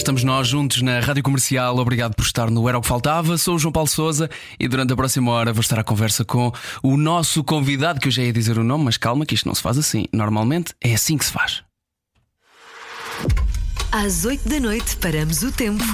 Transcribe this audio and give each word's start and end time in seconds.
Estamos 0.00 0.24
nós 0.24 0.48
juntos 0.48 0.80
na 0.80 0.98
Rádio 0.98 1.22
Comercial. 1.22 1.76
Obrigado 1.76 2.14
por 2.14 2.24
estar 2.24 2.50
no 2.50 2.66
Era 2.66 2.78
o 2.78 2.80
que 2.80 2.88
Faltava. 2.88 3.36
Sou 3.36 3.56
o 3.56 3.58
João 3.58 3.70
Paulo 3.70 3.86
Souza 3.86 4.30
e 4.58 4.66
durante 4.66 4.94
a 4.94 4.96
próxima 4.96 5.30
hora 5.30 5.52
vou 5.52 5.60
estar 5.60 5.78
à 5.78 5.84
conversa 5.84 6.24
com 6.24 6.50
o 6.82 6.96
nosso 6.96 7.44
convidado, 7.44 8.00
que 8.00 8.08
eu 8.08 8.10
já 8.10 8.22
ia 8.22 8.32
dizer 8.32 8.56
o 8.56 8.64
nome, 8.64 8.84
mas 8.84 8.96
calma, 8.96 9.26
que 9.26 9.34
isto 9.34 9.46
não 9.46 9.54
se 9.54 9.60
faz 9.60 9.76
assim. 9.76 10.06
Normalmente 10.10 10.72
é 10.82 10.94
assim 10.94 11.18
que 11.18 11.24
se 11.26 11.30
faz. 11.30 11.62
Às 13.92 14.24
8 14.24 14.48
da 14.48 14.58
noite 14.58 14.96
paramos 14.96 15.42
o 15.42 15.52
tempo. 15.52 15.84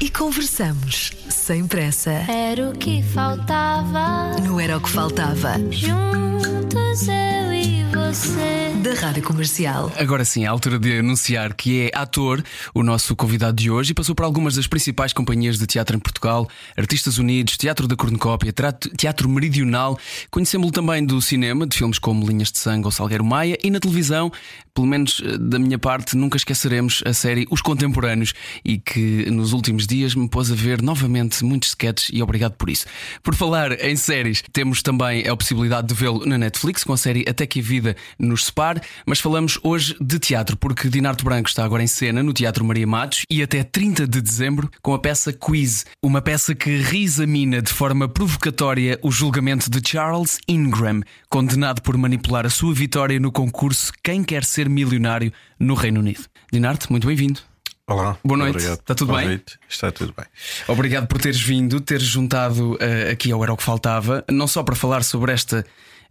E 0.00 0.10
conversamos 0.10 1.12
sem 1.48 1.66
pressa. 1.66 2.10
Era 2.28 2.68
o 2.68 2.72
que 2.74 3.02
faltava. 3.02 4.38
No 4.42 4.60
Era 4.60 4.76
o 4.76 4.80
que 4.82 4.90
Faltava, 4.90 5.54
Juntos 5.70 7.08
eu 7.08 7.52
e 7.54 7.84
você. 7.84 8.74
da 8.82 8.92
Rádio 8.92 9.22
Comercial. 9.22 9.90
Agora 9.98 10.26
sim, 10.26 10.44
é 10.44 10.46
a 10.46 10.50
altura 10.50 10.78
de 10.78 10.98
anunciar 10.98 11.54
que 11.54 11.86
é 11.86 11.90
ator 11.98 12.44
o 12.74 12.82
nosso 12.82 13.16
convidado 13.16 13.56
de 13.56 13.70
hoje 13.70 13.92
e 13.92 13.94
passou 13.94 14.14
por 14.14 14.24
algumas 14.24 14.56
das 14.56 14.66
principais 14.66 15.14
companhias 15.14 15.58
de 15.58 15.66
teatro 15.66 15.96
em 15.96 15.98
Portugal, 15.98 16.46
Artistas 16.76 17.16
Unidos, 17.16 17.56
Teatro 17.56 17.88
da 17.88 17.96
Cornucópia, 17.96 18.52
Teatro, 18.52 18.90
teatro 18.94 19.26
Meridional. 19.26 19.98
Conhecemos-lo 20.30 20.70
também 20.70 21.02
do 21.06 21.18
cinema, 21.22 21.66
de 21.66 21.78
filmes 21.78 21.98
como 21.98 22.26
Linhas 22.26 22.52
de 22.52 22.58
Sangue 22.58 22.84
ou 22.84 22.90
Salgueiro 22.90 23.24
Maia 23.24 23.56
e 23.64 23.70
na 23.70 23.80
televisão, 23.80 24.30
pelo 24.78 24.86
menos 24.86 25.20
eh, 25.24 25.36
da 25.36 25.58
minha 25.58 25.76
parte, 25.76 26.16
nunca 26.16 26.36
esqueceremos 26.36 27.02
a 27.04 27.12
série 27.12 27.48
Os 27.50 27.60
Contemporâneos 27.60 28.32
e 28.64 28.78
que 28.78 29.28
nos 29.28 29.52
últimos 29.52 29.88
dias 29.88 30.14
me 30.14 30.28
pôs 30.28 30.52
a 30.52 30.54
ver 30.54 30.80
novamente 30.80 31.44
muitos 31.44 31.70
sketches 31.70 32.10
e 32.12 32.22
obrigado 32.22 32.52
por 32.52 32.70
isso. 32.70 32.86
Por 33.20 33.34
falar 33.34 33.72
em 33.84 33.96
séries, 33.96 34.40
temos 34.52 34.80
também 34.80 35.26
a 35.26 35.36
possibilidade 35.36 35.88
de 35.88 35.94
vê-lo 35.94 36.24
na 36.24 36.38
Netflix 36.38 36.84
com 36.84 36.92
a 36.92 36.96
série 36.96 37.24
Até 37.28 37.44
que 37.44 37.58
a 37.58 37.62
Vida 37.62 37.96
nos 38.20 38.44
separe, 38.44 38.80
mas 39.04 39.18
falamos 39.18 39.58
hoje 39.64 39.96
de 40.00 40.16
teatro 40.20 40.56
porque 40.56 40.88
Dinardo 40.88 41.24
Branco 41.24 41.48
está 41.48 41.64
agora 41.64 41.82
em 41.82 41.88
cena 41.88 42.22
no 42.22 42.32
Teatro 42.32 42.64
Maria 42.64 42.86
Matos 42.86 43.22
e 43.28 43.42
até 43.42 43.64
30 43.64 44.06
de 44.06 44.20
dezembro 44.20 44.70
com 44.80 44.94
a 44.94 44.98
peça 45.00 45.32
Quiz, 45.32 45.86
uma 46.00 46.22
peça 46.22 46.54
que 46.54 46.76
reexamina 46.76 47.60
de 47.60 47.72
forma 47.72 48.08
provocatória 48.08 48.96
o 49.02 49.10
julgamento 49.10 49.68
de 49.68 49.80
Charles 49.84 50.38
Ingram, 50.46 51.00
condenado 51.28 51.82
por 51.82 51.96
manipular 51.96 52.46
a 52.46 52.50
sua 52.50 52.72
vitória 52.72 53.18
no 53.18 53.32
concurso 53.32 53.90
Quem 54.04 54.22
Quer 54.22 54.44
Ser 54.44 54.67
Milionário 54.68 55.32
no 55.58 55.74
Reino 55.74 56.00
Unido. 56.00 56.24
Dinardo, 56.52 56.86
muito 56.90 57.06
bem-vindo. 57.06 57.40
Olá. 57.86 58.18
Boa 58.22 58.36
noite. 58.36 58.56
Obrigado 58.56 58.80
Está 58.80 58.94
tudo 58.94 59.06
pelo 59.08 59.18
bem? 59.18 59.28
convite. 59.28 59.58
Está 59.68 59.90
tudo 59.90 60.14
bem. 60.14 60.26
Obrigado 60.68 61.06
por 61.06 61.18
teres 61.18 61.40
vindo, 61.40 61.80
teres 61.80 62.04
juntado 62.06 62.76
eh, 62.80 63.10
aqui 63.12 63.32
ao 63.32 63.42
Era 63.42 63.52
o 63.52 63.56
que 63.56 63.62
Faltava, 63.62 64.22
não 64.30 64.46
só 64.46 64.62
para 64.62 64.74
falar 64.74 65.02
sobre 65.02 65.32
esta 65.32 65.64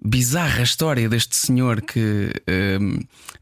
bizarra 0.04 0.62
história 0.62 1.10
deste 1.10 1.36
senhor 1.36 1.82
que 1.82 2.32
eh, 2.48 2.78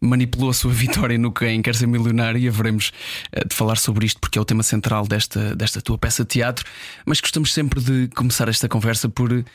manipulou 0.01 0.49
a 0.49 0.53
sua 0.53 0.71
vitória 0.73 1.17
no 1.17 1.31
Quem 1.31 1.61
Quer 1.61 1.75
Ser 1.75 1.87
Milionário, 1.87 2.39
e 2.39 2.47
haveremos 2.47 2.91
eh, 3.31 3.45
de 3.47 3.55
falar 3.55 3.77
sobre 3.77 4.05
isto 4.05 4.19
porque 4.19 4.37
é 4.37 4.41
o 4.41 4.45
tema 4.45 4.63
central 4.63 5.07
desta, 5.07 5.55
desta 5.55 5.81
tua 5.81 5.97
peça 5.97 6.23
de 6.23 6.29
teatro, 6.29 6.65
mas 7.05 7.21
gostamos 7.21 7.53
sempre 7.53 7.79
de 7.79 8.09
começar 8.15 8.49
esta 8.49 8.67
conversa 8.67 9.07
por 9.07 9.45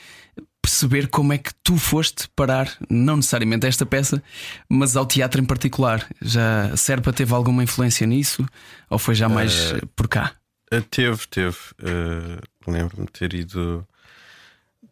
perceber 0.62 1.08
como 1.08 1.33
é 1.33 1.39
que 1.39 1.53
tu 1.62 1.77
foste 1.77 2.28
parar, 2.36 2.70
não 2.89 3.16
necessariamente 3.16 3.66
a 3.66 3.69
esta 3.69 3.86
peça, 3.86 4.22
mas 4.69 4.97
ao 4.97 5.06
teatro 5.06 5.41
em 5.41 5.44
particular. 5.44 6.06
Já 6.20 6.77
Serpa 6.77 7.12
teve 7.12 7.33
alguma 7.34 7.62
influência 7.62 8.06
nisso? 8.06 8.47
Ou 8.88 8.98
foi 8.98 9.14
já 9.14 9.28
mais 9.28 9.72
eh, 9.72 9.81
por 9.97 10.09
cá? 10.09 10.34
Uh, 10.72 10.82
Teve, 10.82 11.26
teve. 11.28 11.56
uh, 11.82 12.71
Lembro-me 12.71 13.06
de 13.06 13.12
ter 13.12 13.34
ido 13.34 13.87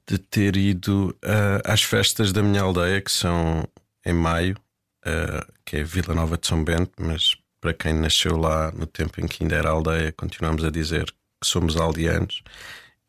de 0.09 0.17
ter 0.19 0.57
ido 0.57 1.15
uh, 1.23 1.61
às 1.71 1.83
festas 1.83 2.33
da 2.33 2.43
minha 2.43 2.63
aldeia, 2.63 3.01
que 3.01 3.13
são 3.13 3.69
em 4.05 4.15
maio, 4.15 4.57
uh, 5.07 5.53
que 5.67 5.77
é 5.77 5.85
Vila 5.85 6.15
Nova 6.15 6.39
de 6.39 6.47
São 6.47 6.65
Bento, 6.65 6.93
mas 6.99 7.37
para 7.61 7.75
quem 7.75 7.93
nasceu 7.93 8.39
lá 8.39 8.73
no 8.73 8.87
tempo 8.87 9.21
em 9.21 9.27
que 9.27 9.43
ainda 9.45 9.57
era 9.57 9.69
aldeia, 9.69 10.11
continuamos 10.13 10.65
a 10.65 10.71
dizer 10.71 11.05
que 11.07 11.47
somos 11.47 11.77
aldeanos. 11.77 12.43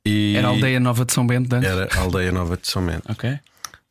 E 0.05 0.35
Era 0.35 0.47
a 0.47 0.51
aldeia 0.51 0.79
nova 0.79 1.05
de 1.05 1.13
São 1.13 1.25
Bento, 1.27 1.53
antes? 1.53 1.69
Era 1.69 1.89
a 1.93 1.99
aldeia 1.99 2.31
Nova 2.31 2.57
de 2.57 2.67
São 2.67 2.85
Bento. 2.85 3.11
Ok. 3.11 3.39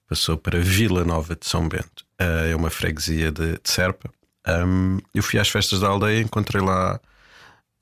passou 0.08 0.36
para 0.36 0.58
Vila 0.60 1.04
Nova 1.04 1.36
de 1.36 1.46
São 1.46 1.68
Bento. 1.68 2.04
Uh, 2.20 2.50
é 2.50 2.56
uma 2.56 2.70
freguesia 2.70 3.30
de, 3.30 3.52
de 3.52 3.70
Serpa. 3.70 4.10
Um, 4.46 4.98
eu 5.14 5.22
fui 5.22 5.38
às 5.38 5.48
festas 5.48 5.80
da 5.80 5.88
aldeia, 5.88 6.22
encontrei 6.22 6.62
lá 6.62 6.98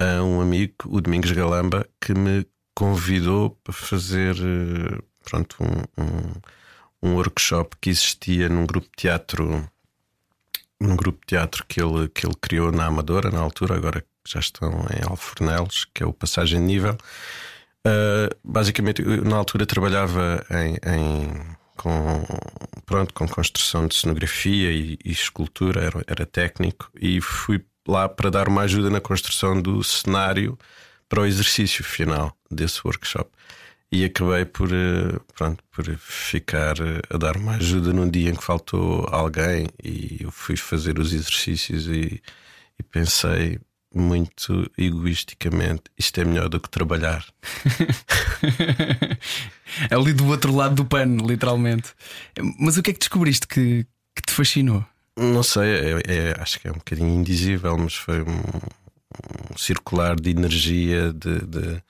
uh, 0.00 0.22
um 0.25 0.41
amigo, 0.41 0.75
o 0.86 1.00
Domingos 1.00 1.31
Galamba, 1.31 1.86
que 2.00 2.12
me 2.12 2.44
convidou 2.75 3.50
para 3.62 3.72
fazer 3.72 4.34
uh, 4.34 5.03
pronto, 5.25 5.56
um, 5.60 6.03
um, 6.03 6.32
um 7.03 7.15
workshop 7.15 7.76
que 7.81 7.91
existia 7.91 8.48
num 8.48 8.66
grupo 8.66 8.88
de 8.88 9.03
teatro. 9.03 9.69
Num 10.78 10.94
grupo 10.94 11.20
de 11.20 11.28
teatro 11.28 11.65
que 11.66 11.81
ele, 11.81 12.06
que 12.09 12.26
ele 12.26 12.34
criou 12.38 12.70
na 12.70 12.84
Amadora, 12.84 13.31
na 13.31 13.41
altura, 13.41 13.76
agora 13.76 14.04
já 14.26 14.41
estão 14.41 14.69
em 14.92 15.09
Alfornelos, 15.09 15.86
que 15.94 16.03
é 16.03 16.06
o 16.06 16.12
Passagem 16.12 16.60
de 16.60 16.66
Nível. 16.66 16.98
Uh, 17.86 18.34
basicamente, 18.42 19.00
eu, 19.00 19.24
na 19.24 19.36
altura 19.36 19.64
trabalhava 19.64 20.44
em, 20.50 20.74
em- 20.92 21.56
com, 21.76 22.24
pronto, 22.84 23.14
com 23.14 23.28
construção 23.28 23.86
de 23.86 23.94
cenografia 23.94 24.72
e, 24.72 24.98
e 25.04 25.12
escultura, 25.12 25.82
era, 25.84 26.02
era 26.06 26.26
técnico, 26.26 26.91
e 27.00 27.20
fui 27.20 27.64
lá 27.86 28.08
para 28.08 28.30
dar 28.30 28.48
uma 28.48 28.62
ajuda 28.62 28.91
na 28.91 29.00
construção 29.00 29.60
do 29.62 29.84
cenário 29.84 30.58
para 31.08 31.20
o 31.20 31.26
exercício 31.26 31.84
final 31.84 32.36
desse 32.50 32.80
workshop. 32.84 33.30
E 33.92 34.04
acabei 34.04 34.44
por, 34.44 34.68
eh, 34.72 35.16
pronto, 35.36 35.62
por 35.70 35.84
ficar 35.98 36.74
eh, 36.80 37.00
a 37.08 37.16
dar 37.18 37.36
uma 37.36 37.53
ajuda 37.54 37.92
num 37.92 38.10
dia 38.10 38.30
em 38.30 38.34
que 38.34 38.42
faltou 38.42 39.06
alguém, 39.12 39.68
e 39.84 40.18
eu 40.22 40.32
fui 40.32 40.56
fazer 40.56 40.98
os 40.98 41.12
exercícios 41.12 41.86
e, 41.86 42.20
e 42.78 42.82
pensei 42.82 43.60
muito 43.96 44.70
egoisticamente: 44.76 45.84
isto 45.98 46.20
é 46.20 46.24
melhor 46.24 46.48
do 46.48 46.60
que 46.60 46.68
trabalhar. 46.70 47.24
Ali 49.90 50.12
do 50.12 50.26
outro 50.28 50.54
lado 50.54 50.74
do 50.74 50.84
pano, 50.84 51.26
literalmente. 51.26 51.94
Mas 52.58 52.76
o 52.76 52.82
que 52.82 52.90
é 52.90 52.92
que 52.92 52.98
descobriste 52.98 53.46
que, 53.46 53.86
que 54.14 54.22
te 54.26 54.32
fascinou? 54.32 54.84
Não 55.18 55.42
sei, 55.42 55.68
é- 55.68 56.02
é- 56.30 56.36
acho 56.40 56.60
que 56.60 56.68
é 56.68 56.70
um 56.70 56.74
bocadinho 56.76 57.08
indizível, 57.08 57.76
mas 57.78 57.94
foi 57.94 58.22
um, 58.22 58.42
um 59.52 59.56
circular 59.56 60.14
de 60.16 60.30
energia, 60.30 61.12
de, 61.12 61.38
de, 61.46 61.82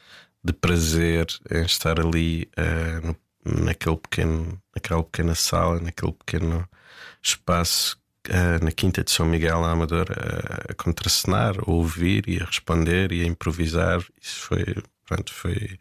de 0.45 0.53
prazer 0.53 1.27
em 1.50 1.62
estar 1.65 1.99
ali 2.00 2.49
eh, 2.56 3.00
no- 3.03 3.65
naquele 3.65 3.97
pequeno, 3.97 4.61
naquela 4.75 5.03
pequena 5.03 5.34
sala, 5.34 5.81
naquele 5.81 6.12
pequeno 6.12 6.69
espaço 7.22 7.99
na 8.63 8.71
Quinta 8.73 9.03
de 9.03 9.11
São 9.11 9.27
Miguel, 9.27 9.61
na 9.61 9.71
Amadora, 9.71 10.65
a 10.69 10.75
contracenar, 10.75 11.57
a 11.59 11.71
ouvir 11.71 12.29
e 12.29 12.41
a 12.41 12.45
responder 12.45 13.13
e 13.13 13.23
a 13.23 13.27
improvisar. 13.27 14.05
Isso 14.21 14.41
foi, 14.41 14.65
pronto, 15.07 15.33
foi 15.33 15.79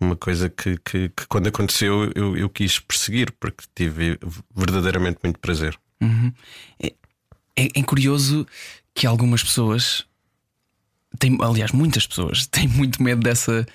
uma 0.00 0.16
coisa 0.16 0.48
que, 0.48 0.78
que, 0.78 1.08
que 1.10 1.26
quando 1.28 1.48
aconteceu 1.48 2.10
eu, 2.14 2.36
eu 2.36 2.48
quis 2.48 2.78
perseguir, 2.78 3.32
porque 3.38 3.64
tive 3.74 4.18
verdadeiramente 4.54 5.18
muito 5.22 5.38
prazer. 5.38 5.78
É, 6.80 7.68
é 7.74 7.82
curioso 7.82 8.46
que 8.94 9.06
algumas 9.06 9.42
pessoas 9.42 10.06
têm, 11.18 11.36
aliás, 11.42 11.72
muitas 11.72 12.06
pessoas 12.06 12.46
têm 12.48 12.66
muito 12.66 13.02
medo 13.02 13.20
dessa 13.20 13.66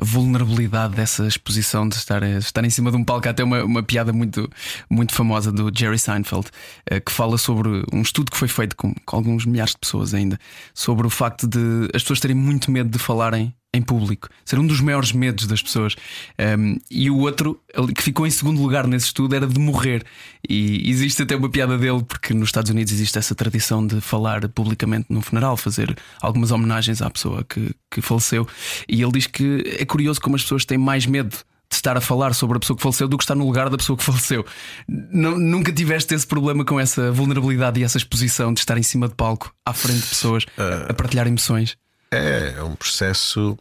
vulnerabilidade, 0.00 0.94
dessa 0.94 1.26
exposição 1.26 1.88
de 1.88 1.96
estar, 1.96 2.20
de 2.20 2.38
estar 2.38 2.64
em 2.64 2.70
cima 2.70 2.90
de 2.90 2.96
um 2.96 3.04
palco. 3.04 3.28
Há 3.28 3.30
até 3.30 3.44
uma, 3.44 3.62
uma 3.64 3.82
piada 3.82 4.12
muito, 4.12 4.48
muito 4.90 5.14
famosa 5.14 5.52
do 5.52 5.70
Jerry 5.74 5.98
Seinfeld 5.98 6.48
eh, 6.86 7.00
que 7.00 7.12
fala 7.12 7.38
sobre 7.38 7.84
um 7.92 8.02
estudo 8.02 8.30
que 8.30 8.36
foi 8.36 8.48
feito 8.48 8.76
com, 8.76 8.94
com 9.04 9.16
alguns 9.16 9.46
milhares 9.46 9.72
de 9.72 9.78
pessoas 9.78 10.14
ainda 10.14 10.38
sobre 10.72 11.06
o 11.06 11.10
facto 11.10 11.46
de 11.46 11.88
as 11.94 12.02
pessoas 12.02 12.20
terem 12.20 12.36
muito 12.36 12.70
medo 12.70 12.90
de 12.90 12.98
falarem 12.98 13.54
em 13.74 13.82
público, 13.82 14.28
ser 14.44 14.58
um 14.58 14.66
dos 14.66 14.80
maiores 14.80 15.12
medos 15.12 15.46
das 15.46 15.60
pessoas. 15.60 15.96
Um, 16.58 16.78
e 16.90 17.10
o 17.10 17.18
outro, 17.18 17.60
que 17.94 18.02
ficou 18.02 18.26
em 18.26 18.30
segundo 18.30 18.62
lugar 18.62 18.86
nesse 18.86 19.06
estudo, 19.06 19.34
era 19.34 19.46
de 19.46 19.58
morrer. 19.58 20.04
E 20.48 20.88
existe 20.88 21.22
até 21.22 21.34
uma 21.34 21.50
piada 21.50 21.76
dele, 21.76 22.02
porque 22.04 22.32
nos 22.32 22.48
Estados 22.48 22.70
Unidos 22.70 22.92
existe 22.92 23.18
essa 23.18 23.34
tradição 23.34 23.86
de 23.86 24.00
falar 24.00 24.48
publicamente 24.48 25.06
num 25.10 25.20
funeral, 25.20 25.56
fazer 25.56 25.96
algumas 26.22 26.50
homenagens 26.52 27.02
à 27.02 27.10
pessoa 27.10 27.44
que, 27.44 27.74
que 27.90 28.00
faleceu. 28.00 28.46
E 28.88 29.02
ele 29.02 29.12
diz 29.12 29.26
que 29.26 29.76
é 29.78 29.84
curioso 29.84 30.20
como 30.20 30.36
as 30.36 30.42
pessoas 30.42 30.64
têm 30.64 30.78
mais 30.78 31.04
medo. 31.04 31.36
De 31.70 31.76
estar 31.76 31.96
a 31.96 32.00
falar 32.00 32.34
sobre 32.34 32.56
a 32.58 32.60
pessoa 32.60 32.76
que 32.76 32.82
faleceu 32.82 33.08
do 33.08 33.16
que 33.18 33.24
estar 33.24 33.34
no 33.34 33.44
lugar 33.44 33.68
da 33.68 33.76
pessoa 33.76 33.96
que 33.96 34.04
faleceu. 34.04 34.44
Nu- 34.86 35.36
nunca 35.38 35.72
tiveste 35.72 36.14
esse 36.14 36.26
problema 36.26 36.64
com 36.64 36.78
essa 36.78 37.10
vulnerabilidade 37.10 37.80
e 37.80 37.82
essa 37.82 37.96
exposição 37.98 38.52
de 38.54 38.60
estar 38.60 38.78
em 38.78 38.82
cima 38.82 39.08
de 39.08 39.14
palco, 39.14 39.52
à 39.66 39.72
frente 39.72 40.02
de 40.02 40.06
pessoas, 40.08 40.44
a 40.88 40.94
partilhar 40.94 41.26
emoções? 41.26 41.76
É, 42.14 42.54
é 42.58 42.62
um 42.62 42.76
processo. 42.76 43.58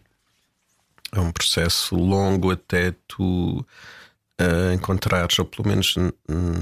É 1.11 1.19
um 1.19 1.31
processo 1.31 1.95
longo 1.95 2.51
até 2.51 2.93
tu 3.07 3.59
uh, 3.59 4.73
encontrares, 4.73 5.37
ou 5.37 5.45
pelo 5.45 5.67
menos 5.67 5.95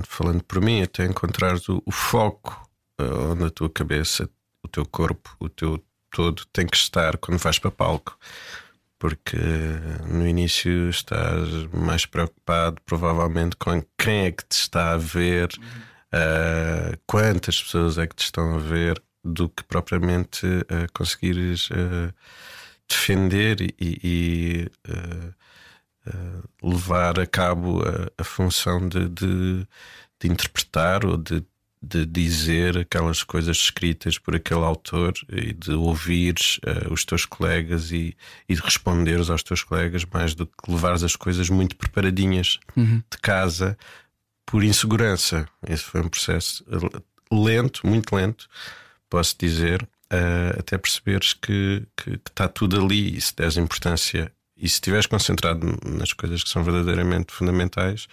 falando 0.05 0.43
por 0.43 0.59
mim, 0.61 0.81
até 0.81 1.05
encontrares 1.05 1.69
o, 1.69 1.81
o 1.85 1.91
foco 1.91 2.69
uh, 2.99 3.31
onde 3.31 3.45
a 3.45 3.49
tua 3.49 3.69
cabeça, 3.69 4.29
o 4.61 4.67
teu 4.67 4.85
corpo, 4.85 5.35
o 5.39 5.47
teu 5.47 5.81
todo 6.11 6.45
tem 6.51 6.67
que 6.67 6.75
estar 6.75 7.17
quando 7.17 7.38
vais 7.38 7.59
para 7.59 7.71
palco. 7.71 8.17
Porque 8.99 9.38
no 10.07 10.27
início 10.27 10.89
estás 10.89 11.47
mais 11.73 12.05
preocupado, 12.05 12.79
provavelmente, 12.85 13.55
com 13.55 13.81
quem 13.97 14.25
é 14.25 14.31
que 14.31 14.45
te 14.45 14.51
está 14.51 14.91
a 14.91 14.97
ver, 14.97 15.49
uh, 16.13 16.99
quantas 17.07 17.63
pessoas 17.63 17.97
é 17.97 18.05
que 18.05 18.15
te 18.15 18.25
estão 18.25 18.55
a 18.55 18.59
ver, 18.59 19.01
do 19.23 19.50
que 19.50 19.63
propriamente 19.63 20.45
uh, 20.45 20.91
conseguires 20.94 21.69
uh, 21.69 22.13
defender 22.88 23.62
e, 23.62 23.73
e 23.79 24.71
levar 26.63 27.19
a 27.19 27.27
cabo 27.27 27.83
a, 27.83 28.12
a 28.21 28.23
função 28.23 28.89
de, 28.89 29.07
de, 29.07 29.68
de, 30.19 30.27
interpretar 30.27 31.06
ou 31.06 31.15
de 31.15 31.45
de 31.81 32.06
dizer 32.06 32.77
aquelas 32.77 33.23
coisas 33.23 33.57
escritas 33.57 34.19
por 34.19 34.35
aquele 34.35 34.62
autor 34.62 35.13
e 35.27 35.51
de 35.51 35.71
ouvires 35.71 36.59
uh, 36.59 36.94
os 36.94 37.03
teus 37.03 37.25
colegas 37.25 37.91
e, 37.91 38.15
e 38.47 38.53
de 38.53 38.62
responderes 38.62 39.31
aos 39.31 39.41
teus 39.41 39.63
colegas 39.63 40.06
mais 40.06 40.35
do 40.35 40.45
que 40.45 40.71
levares 40.71 41.01
as 41.01 41.15
coisas 41.15 41.50
muito 41.50 41.75
preparadinhas 41.75 42.59
uhum. 42.77 43.01
de 43.09 43.17
casa 43.19 43.75
por 44.45 44.63
insegurança. 44.63 45.47
Esse 45.67 45.83
foi 45.83 46.01
um 46.01 46.09
processo 46.09 46.63
lento, 47.31 47.88
muito 47.88 48.15
lento, 48.15 48.47
posso 49.11 49.35
dizer, 49.37 49.83
uh, 49.83 50.57
até 50.57 50.77
perceberes 50.77 51.33
que, 51.33 51.85
está 52.25 52.47
tudo 52.47 52.83
ali 52.83 53.17
e 53.17 53.21
se 53.21 53.35
deres 53.35 53.57
importância 53.57 54.31
e 54.57 54.67
se 54.69 54.75
estiveres 54.75 55.05
concentrado 55.05 55.77
nas 55.85 56.13
coisas 56.13 56.41
que 56.43 56.49
são 56.49 56.63
verdadeiramente 56.63 57.33
fundamentais, 57.33 58.07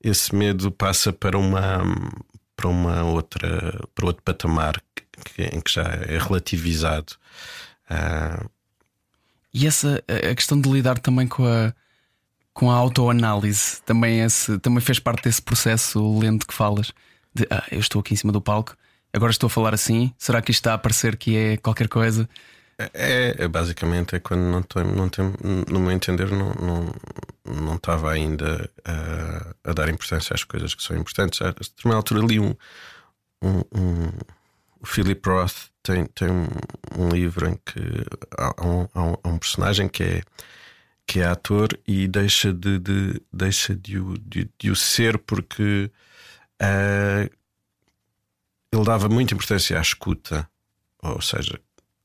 esse 0.00 0.34
medo 0.34 0.70
passa 0.70 1.12
para 1.12 1.38
uma 1.38 1.82
para 2.54 2.68
uma 2.68 3.02
outra 3.02 3.80
para 3.94 4.06
outro 4.06 4.22
patamar 4.22 4.80
que, 5.24 5.42
em 5.42 5.60
que 5.60 5.72
já 5.72 5.82
é 5.82 6.18
relativizado. 6.18 7.14
Uh... 7.90 8.48
E 9.52 9.66
essa 9.66 10.02
a 10.08 10.34
questão 10.34 10.60
de 10.60 10.68
lidar 10.68 10.98
também 10.98 11.26
com 11.26 11.46
a 11.46 11.72
com 12.52 12.70
a 12.70 12.74
autoanálise 12.74 13.80
também 13.82 14.20
esse 14.20 14.58
também 14.58 14.80
fez 14.80 14.98
parte 14.98 15.24
desse 15.24 15.40
processo 15.40 16.18
lento 16.18 16.46
que 16.46 16.54
falas 16.54 16.92
de 17.34 17.46
ah, 17.50 17.64
eu 17.70 17.80
estou 17.80 18.00
aqui 18.00 18.12
em 18.12 18.16
cima 18.16 18.32
do 18.32 18.40
palco 18.40 18.76
agora 19.16 19.32
estou 19.32 19.48
a 19.48 19.50
falar 19.50 19.74
assim 19.74 20.12
será 20.16 20.40
que 20.40 20.50
isto 20.50 20.60
está 20.60 20.74
a 20.74 20.78
parecer 20.78 21.16
que 21.16 21.36
é 21.36 21.56
qualquer 21.56 21.88
coisa 21.88 22.28
é, 22.78 23.34
é, 23.38 23.48
basicamente 23.48 24.16
é 24.16 24.20
quando 24.20 24.42
não 24.42 24.62
tem, 24.62 24.84
não 24.84 25.08
tem, 25.08 25.32
no 25.66 25.80
meu 25.80 25.92
entender, 25.92 26.30
não, 26.30 26.52
não, 26.54 26.94
não 27.46 27.76
estava 27.76 28.12
ainda 28.12 28.70
a, 28.84 29.70
a 29.70 29.72
dar 29.72 29.88
importância 29.88 30.34
às 30.34 30.44
coisas 30.44 30.74
que 30.74 30.82
são 30.82 30.94
importantes. 30.94 31.40
A 31.40 31.52
determinada 31.52 31.96
altura 31.96 32.20
li 32.20 32.38
um, 32.38 32.54
um, 33.42 33.58
um, 33.74 34.12
o 34.78 34.86
Philip 34.86 35.26
Roth 35.26 35.70
tem, 35.82 36.04
tem 36.06 36.28
um, 36.30 36.48
um 36.98 37.08
livro 37.08 37.48
em 37.48 37.54
que 37.64 37.80
há, 38.36 38.66
um, 38.66 38.88
há 38.94 39.28
um 39.28 39.38
personagem 39.38 39.88
que 39.88 40.02
é 40.02 40.22
que 41.06 41.20
é 41.20 41.24
ator 41.24 41.68
e 41.86 42.08
deixa 42.08 42.52
de, 42.52 42.80
de 42.80 43.22
deixa 43.32 43.74
de 43.76 43.96
o, 43.98 44.18
de, 44.18 44.50
de, 44.58 44.70
o 44.72 44.76
ser 44.76 45.18
porque 45.18 45.88
uh, 46.60 47.30
ele 48.72 48.84
dava 48.84 49.08
muita 49.08 49.34
importância 49.34 49.78
à 49.78 49.82
escuta, 49.82 50.48
ou 51.02 51.20
seja, 51.20 51.60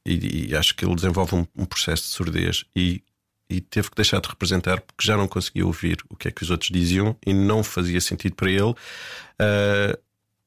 e, 0.06 0.50
e 0.50 0.56
acho 0.56 0.76
que 0.76 0.86
ele 0.86 0.96
desenvolve 0.96 1.36
um, 1.36 1.46
um 1.56 1.66
processo 1.66 2.04
de 2.04 2.10
surdez 2.10 2.66
e, 2.76 3.04
e, 3.50 3.62
teve 3.62 3.90
que 3.90 3.96
deixar 3.96 4.20
de 4.20 4.30
representar 4.30 4.82
porque 4.82 5.06
já 5.06 5.16
não 5.16 5.28
conseguia 5.28 5.66
ouvir 5.66 6.04
o 6.10 6.16
que 6.16 6.28
é 6.28 6.32
que 6.32 6.44
os 6.44 6.50
outros 6.50 6.72
diziam 6.72 7.16
e 7.26 7.34
não 7.34 7.64
fazia 7.64 8.02
sentido 8.02 8.36
para 8.36 8.50
ele 8.50 8.64
uh, 8.64 8.76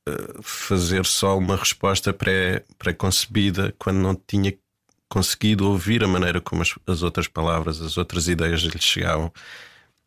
uh, 0.08 0.42
fazer 0.42 1.06
só 1.06 1.38
uma 1.38 1.56
resposta 1.56 2.12
pré-concebida 2.12 3.64
pré 3.64 3.74
quando 3.78 3.98
não 3.98 4.14
tinha 4.14 4.52
conseguido 5.08 5.68
ouvir 5.68 6.02
a 6.02 6.08
maneira 6.08 6.40
como 6.40 6.62
as, 6.62 6.74
as 6.86 7.02
outras 7.02 7.28
palavras, 7.28 7.80
as 7.80 7.96
outras 7.96 8.26
ideias 8.26 8.60
lhe 8.62 8.80
chegavam. 8.80 9.32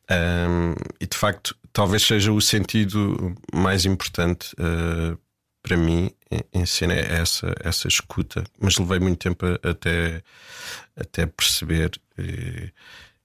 Um, 0.10 0.74
e 1.00 1.06
de 1.06 1.18
facto, 1.18 1.56
talvez 1.72 2.02
seja 2.02 2.32
o 2.32 2.42
sentido 2.42 3.36
mais 3.54 3.86
importante 3.86 4.54
uh, 4.54 5.18
para 5.68 5.76
mim 5.76 6.10
em 6.54 6.66
cena 6.66 6.94
é 6.94 7.20
essa, 7.20 7.54
essa 7.60 7.88
escuta, 7.90 8.44
mas 8.58 8.78
levei 8.78 9.00
muito 9.00 9.20
tempo 9.20 9.46
até, 9.62 10.24
até 10.96 11.26
perceber. 11.26 11.92
E, 12.18 12.72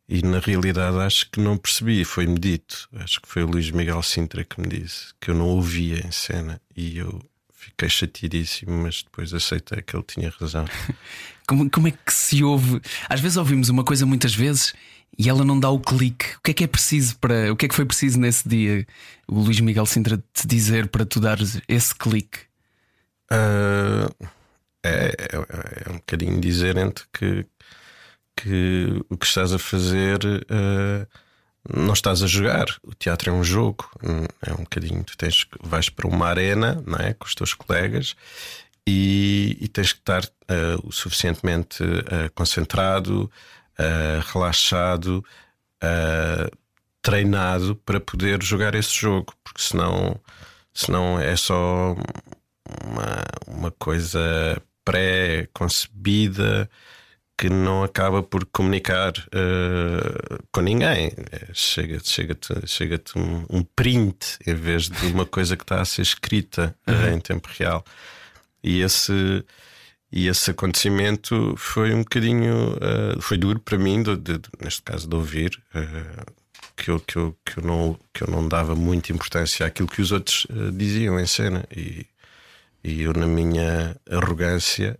e, 0.08 0.22
na 0.22 0.40
realidade 0.40 0.98
acho 0.98 1.30
que 1.30 1.40
não 1.40 1.56
percebi, 1.56 2.04
foi-me 2.04 2.38
dito. 2.38 2.88
Acho 2.96 3.20
que 3.20 3.28
foi 3.28 3.44
o 3.44 3.46
Luís 3.46 3.70
Miguel 3.70 4.02
Sintra 4.02 4.44
que 4.44 4.60
me 4.60 4.66
disse 4.66 5.12
que 5.20 5.30
eu 5.30 5.34
não 5.34 5.46
ouvia 5.46 6.04
em 6.04 6.10
cena 6.10 6.60
e 6.76 6.98
eu 6.98 7.22
fiquei 7.52 7.88
chateadíssimo, 7.88 8.72
mas 8.72 9.04
depois 9.04 9.32
aceitei 9.32 9.80
que 9.82 9.94
ele 9.94 10.04
tinha 10.04 10.32
razão. 10.38 10.64
Como, 11.46 11.68
como 11.68 11.88
é 11.88 11.90
que 11.90 12.14
se 12.14 12.44
ouve? 12.44 12.80
Às 13.08 13.18
vezes 13.18 13.36
ouvimos 13.36 13.68
uma 13.68 13.82
coisa 13.82 14.06
muitas 14.06 14.32
vezes 14.32 14.72
e 15.18 15.28
ela 15.28 15.44
não 15.44 15.58
dá 15.58 15.70
o 15.70 15.78
clique. 15.78 16.36
O 16.36 16.40
que 16.42 16.50
é 16.50 16.54
que 16.54 16.64
é 16.64 16.66
preciso 16.66 17.18
para. 17.18 17.52
O 17.52 17.56
que 17.56 17.66
é 17.66 17.68
que 17.68 17.74
foi 17.74 17.84
preciso 17.84 18.18
nesse 18.18 18.48
dia, 18.48 18.86
o 19.28 19.40
Luís 19.40 19.60
Miguel 19.60 19.86
Sintra 19.86 20.22
te 20.32 20.46
dizer 20.46 20.88
para 20.88 21.04
tu 21.04 21.20
dares 21.20 21.60
esse 21.68 21.94
clique? 21.94 22.40
Uh, 23.30 24.26
é, 24.84 25.14
é, 25.18 25.86
é, 25.86 25.90
um 25.90 25.96
bocadinho 25.96 26.40
dizerem-te 26.40 27.04
que, 27.12 27.46
que 28.36 29.00
o 29.08 29.16
que 29.16 29.26
estás 29.26 29.52
a 29.52 29.58
fazer 29.58 30.18
uh, 30.24 31.06
não 31.68 31.92
estás 31.92 32.22
a 32.22 32.26
jogar. 32.26 32.66
O 32.82 32.94
teatro 32.94 33.30
é 33.30 33.32
um 33.32 33.44
jogo, 33.44 33.88
é 34.42 34.52
um 34.52 34.64
bocadinho. 34.64 35.04
Tu 35.04 35.16
tens, 35.16 35.46
vais 35.62 35.88
para 35.88 36.08
uma 36.08 36.26
arena 36.26 36.82
não 36.86 36.98
é, 36.98 37.14
com 37.14 37.26
os 37.26 37.34
teus 37.34 37.54
colegas 37.54 38.16
e, 38.86 39.56
e 39.60 39.68
tens 39.68 39.92
que 39.92 40.00
estar 40.00 40.24
uh, 40.24 40.80
o 40.82 40.90
suficientemente 40.90 41.78
concentrado 42.34 43.30
uh, 43.78 44.32
relaxado, 44.32 45.24
uh, 45.82 46.56
treinado 47.00 47.76
para 47.76 48.00
poder 48.00 48.42
jogar 48.42 48.74
esse 48.74 48.94
jogo, 48.94 49.34
porque 49.42 49.62
senão, 49.62 50.20
senão 50.72 51.18
é 51.18 51.36
só 51.36 51.96
uma, 52.84 53.24
uma 53.46 53.70
coisa 53.72 54.62
pré-concebida 54.84 56.68
que 57.36 57.48
não 57.48 57.82
acaba 57.82 58.22
por 58.22 58.44
comunicar 58.46 59.12
uh, 59.18 60.38
com 60.52 60.60
ninguém. 60.60 61.10
Chega-te 61.52 62.08
chega 62.08 62.34
-te, 62.34 62.66
chega 62.68 62.98
-te 62.98 63.18
um, 63.18 63.44
um, 63.50 63.64
print 63.64 64.38
em 64.46 64.54
vez 64.54 64.88
de 64.88 65.06
uma 65.06 65.26
coisa 65.26 65.56
que 65.56 65.64
está 65.64 65.80
a 65.80 65.84
ser 65.84 66.02
escrita 66.02 66.72
uh, 66.86 66.92
uhum. 66.92 67.14
em 67.14 67.20
tempo 67.20 67.48
real. 67.58 67.84
E 68.62 68.80
esse 68.80 69.44
e 70.12 70.28
esse 70.28 70.50
acontecimento 70.50 71.54
foi 71.56 71.94
um 71.94 72.00
bocadinho. 72.00 72.74
Uh, 72.74 73.20
foi 73.22 73.38
duro 73.38 73.58
para 73.58 73.78
mim, 73.78 74.02
de, 74.02 74.14
de, 74.16 74.40
neste 74.62 74.82
caso, 74.82 75.08
de 75.08 75.16
ouvir. 75.16 75.58
Uh, 75.74 76.32
que 76.76 76.90
eu, 76.90 77.00
que, 77.00 77.16
eu, 77.16 77.36
que, 77.44 77.58
eu 77.58 77.64
não, 77.64 77.98
que 78.12 78.22
eu 78.22 78.28
não 78.28 78.46
dava 78.46 78.74
muita 78.74 79.12
importância 79.12 79.64
àquilo 79.64 79.88
que 79.88 80.02
os 80.02 80.12
outros 80.12 80.44
uh, 80.46 80.70
diziam 80.70 81.18
em 81.18 81.26
cena. 81.26 81.64
E, 81.74 82.06
e 82.84 83.02
eu, 83.02 83.14
na 83.14 83.26
minha 83.26 83.96
arrogância, 84.10 84.98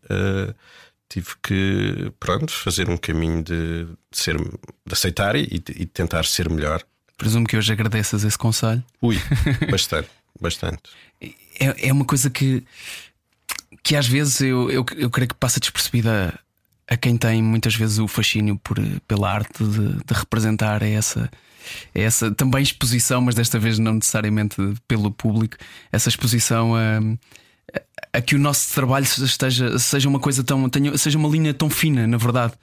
tive 1.09 1.31
que, 1.43 2.13
pronto, 2.21 2.53
fazer 2.53 2.89
um 2.89 2.97
caminho 2.97 3.43
de, 3.43 3.85
de 3.85 3.89
ser, 4.13 4.39
de 4.39 4.93
aceitar 4.93 5.35
e, 5.35 5.49
e 5.53 5.85
tentar 5.85 6.25
ser 6.25 6.49
melhor. 6.49 6.81
Presumo 7.19 7.45
que 7.45 7.57
hoje 7.57 7.73
agradeças 7.73 8.23
esse 8.23 8.39
conselho. 8.39 8.85
Ui, 9.03 9.17
bastante, 9.69 10.09
bastante. 10.41 10.83
É, 11.21 11.89
é 11.89 11.93
uma 11.93 12.05
coisa 12.05 12.31
que 12.31 12.65
que 13.83 13.97
às 13.97 14.07
vezes 14.07 14.41
eu, 14.41 14.71
eu, 14.71 14.85
eu 14.97 15.11
creio 15.11 15.29
que 15.29 15.35
passa 15.35 15.59
despercebida 15.59 16.39
a 16.89 16.97
quem 16.97 17.17
tem 17.17 17.43
muitas 17.43 17.75
vezes 17.75 17.99
o 17.99 18.07
fascínio 18.07 18.59
por, 18.63 18.79
pela 19.07 19.31
arte 19.31 19.65
de, 19.65 20.05
de 20.05 20.15
representar 20.15 20.83
essa, 20.83 21.31
essa 21.95 22.31
também 22.31 22.63
exposição, 22.63 23.21
mas 23.21 23.35
desta 23.35 23.59
vez 23.59 23.79
não 23.79 23.95
necessariamente 23.95 24.57
pelo 24.87 25.11
público, 25.11 25.57
essa 25.91 26.09
exposição 26.09 26.75
a, 26.75 27.79
a, 28.13 28.21
que 28.21 28.35
o 28.35 28.39
nosso 28.39 28.75
trabalho 28.75 29.05
esteja, 29.05 29.79
seja 29.79 30.09
uma 30.09 30.21
coisa 30.21 30.45
tão, 30.45 30.69
tenha, 30.69 30.97
seja 30.99 31.19
uma 31.19 31.29
linha 31.29 31.55
tão 31.55 31.71
fina, 31.71 32.07
na 32.07 32.17
verdade. 32.17 32.55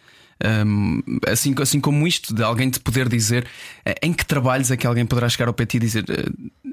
Um, 0.66 1.02
assim, 1.28 1.54
assim 1.62 1.82
como 1.82 2.08
isto, 2.08 2.34
de 2.34 2.42
alguém 2.42 2.70
te 2.70 2.80
poder 2.80 3.10
dizer 3.10 3.46
eh, 3.86 3.96
em 4.02 4.14
que 4.14 4.26
trabalhos 4.26 4.72
é 4.72 4.78
que 4.78 4.88
alguém 4.88 5.06
poderá 5.06 5.28
chegar 5.28 5.50
ao 5.50 5.54
pé 5.54 5.68
e 5.74 5.80
dizer 5.80 6.06
eh, 6.10 6.30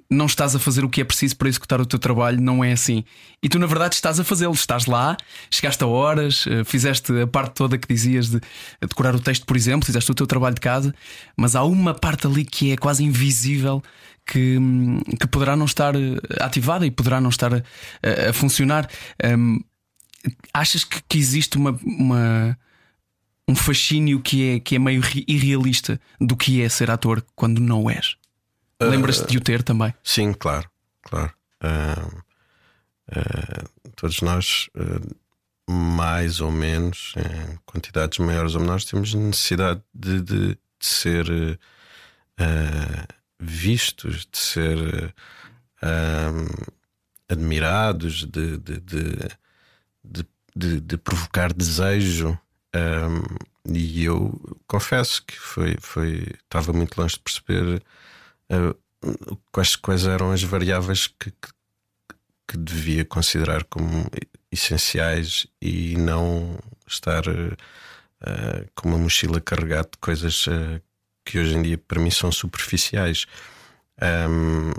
não 0.08 0.26
estás 0.26 0.54
a 0.54 0.60
fazer 0.60 0.84
o 0.84 0.88
que 0.88 1.00
é 1.00 1.04
preciso 1.04 1.36
para 1.36 1.48
executar 1.48 1.80
o 1.80 1.86
teu 1.86 1.98
trabalho, 1.98 2.40
não 2.40 2.62
é 2.62 2.70
assim. 2.70 3.02
E 3.42 3.48
tu, 3.48 3.58
na 3.58 3.66
verdade, 3.66 3.96
estás 3.96 4.20
a 4.20 4.24
fazê-lo, 4.24 4.54
estás 4.54 4.86
lá, 4.86 5.16
chegaste 5.50 5.82
a 5.82 5.86
horas, 5.86 6.44
eh, 6.46 6.62
fizeste 6.62 7.12
a 7.20 7.26
parte 7.26 7.54
toda 7.54 7.76
que 7.76 7.88
dizias 7.88 8.30
de 8.30 8.40
decorar 8.80 9.16
o 9.16 9.20
texto, 9.20 9.44
por 9.44 9.56
exemplo, 9.56 9.84
fizeste 9.84 10.12
o 10.12 10.14
teu 10.14 10.28
trabalho 10.28 10.54
de 10.54 10.60
casa, 10.60 10.94
mas 11.36 11.56
há 11.56 11.64
uma 11.64 11.92
parte 11.92 12.26
ali 12.26 12.44
que 12.44 12.72
é 12.72 12.76
quase 12.76 13.04
invisível. 13.04 13.82
Que, 14.28 14.58
hum, 14.58 14.98
que 15.20 15.26
poderá 15.28 15.54
não 15.54 15.66
estar 15.66 15.94
ativada 16.40 16.84
e 16.84 16.90
poderá 16.90 17.20
não 17.20 17.30
estar 17.30 17.54
a, 17.54 17.62
a 18.30 18.32
funcionar. 18.32 18.90
Um, 19.24 19.60
achas 20.52 20.82
que, 20.82 21.00
que 21.08 21.16
existe 21.16 21.56
uma, 21.56 21.78
uma 21.84 22.58
um 23.48 23.54
fascínio 23.54 24.20
que 24.20 24.50
é, 24.50 24.60
que 24.60 24.76
é 24.76 24.78
meio 24.78 25.02
irrealista 25.26 26.00
do 26.20 26.36
que 26.36 26.62
é 26.62 26.68
ser 26.68 26.90
ator 26.90 27.24
quando 27.34 27.60
não 27.60 27.88
és? 27.88 28.16
Lembras-te 28.80 29.26
de 29.26 29.38
o 29.38 29.40
ter 29.40 29.62
também? 29.62 29.94
Sim, 30.02 30.32
claro, 30.32 30.68
claro. 31.02 31.32
Uh, 31.62 32.22
uh, 33.10 33.68
todos 33.94 34.20
nós, 34.20 34.68
uh, 34.76 35.16
mais 35.72 36.40
ou 36.40 36.50
menos, 36.50 37.14
em 37.16 37.58
quantidades 37.64 38.18
maiores 38.18 38.54
ou 38.54 38.60
menores, 38.60 38.84
temos 38.84 39.14
necessidade 39.14 39.80
de, 39.94 40.20
de, 40.20 40.48
de 40.48 40.58
ser 40.80 41.26
vistos, 43.40 44.28
de 44.30 44.38
ser 44.38 45.14
admirados, 47.28 48.24
de, 48.24 48.58
de, 48.58 48.80
de, 50.54 50.80
de, 50.80 50.96
provocar 50.98 51.52
desejo. 51.52 52.38
E 53.68 54.04
eu 54.04 54.58
confesso 54.66 55.24
que 55.24 55.36
foi, 55.38 55.76
foi, 55.80 56.26
estava 56.44 56.72
muito 56.72 56.96
longe 57.00 57.14
de 57.14 57.20
perceber 57.20 57.82
uh, 58.50 59.36
quais, 59.52 59.76
quais 59.76 60.06
eram 60.06 60.30
as 60.30 60.42
variáveis 60.42 61.06
que, 61.06 61.30
que, 61.30 61.48
que, 62.48 62.56
devia 62.56 63.04
considerar 63.04 63.64
como 63.64 64.08
essenciais 64.52 65.46
e 65.60 65.96
não 65.96 66.58
estar 66.86 67.26
uh, 67.28 67.56
com 68.74 68.88
uma 68.88 68.98
mochila 68.98 69.40
carregada 69.40 69.88
de 69.92 69.98
coisas 69.98 70.46
uh, 70.46 70.80
que 71.24 71.38
hoje 71.38 71.56
em 71.56 71.62
dia 71.62 71.78
para 71.78 72.00
mim 72.00 72.10
são 72.10 72.30
superficiais. 72.30 73.26
Um, 74.00 74.72